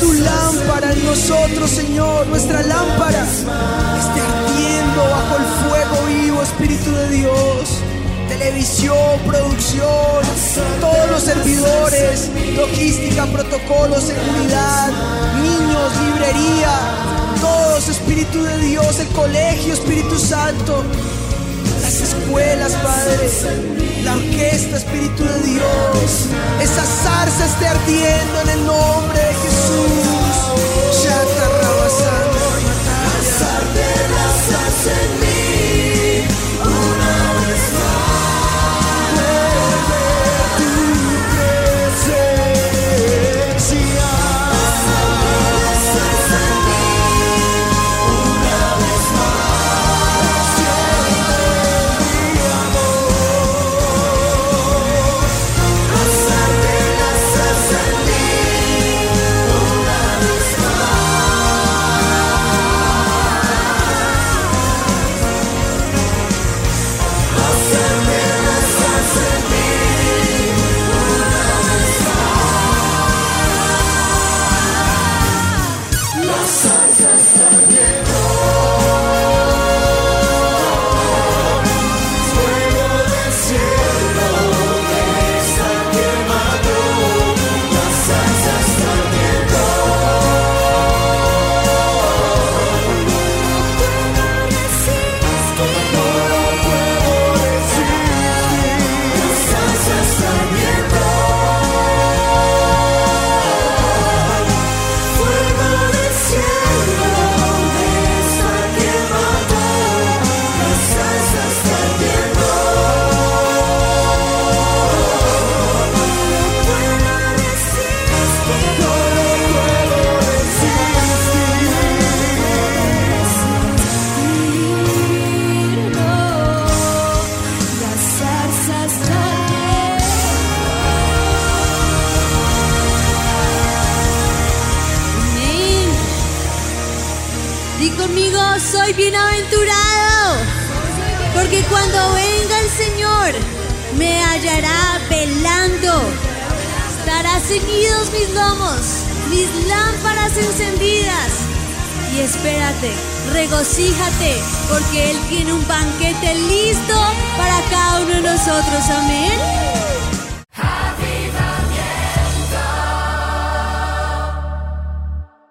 tu 0.01 0.12
lámpara 0.12 0.93
en 0.93 1.05
nosotros, 1.05 1.71
Señor, 1.71 2.27
nuestra 2.27 2.62
lámpara 2.62 3.25
esté 3.25 4.21
ardiendo 4.21 5.03
bajo 5.11 5.37
el 5.37 5.69
fuego 5.69 6.07
vivo, 6.07 6.43
Espíritu 6.43 6.91
de 6.91 7.09
Dios. 7.09 7.83
Televisión, 8.29 9.19
producción, 9.27 10.23
todos 10.81 11.11
los 11.11 11.23
servidores, 11.23 12.31
logística, 12.55 13.25
protocolo, 13.25 13.99
seguridad, 14.01 14.91
niños, 15.43 15.93
librería, 16.05 16.71
todos, 17.41 17.89
Espíritu 17.89 18.43
de 18.43 18.59
Dios, 18.59 18.99
el 18.99 19.09
colegio, 19.09 19.74
Espíritu 19.74 20.18
Santo, 20.18 20.84
las 21.82 22.01
escuelas, 22.01 22.72
Padre, 22.72 23.30
la 24.05 24.14
orquesta, 24.14 24.76
Espíritu 24.76 25.24
de 25.24 25.41
Dios, 25.41 26.26
esa 26.61 26.84
zarza 26.84 27.47
esté 27.47 27.68
ardiendo 27.68 28.41
en 28.43 28.49
el 28.51 28.66
nombre 28.66 29.18
de 29.18 29.34
Jesús. 29.34 30.28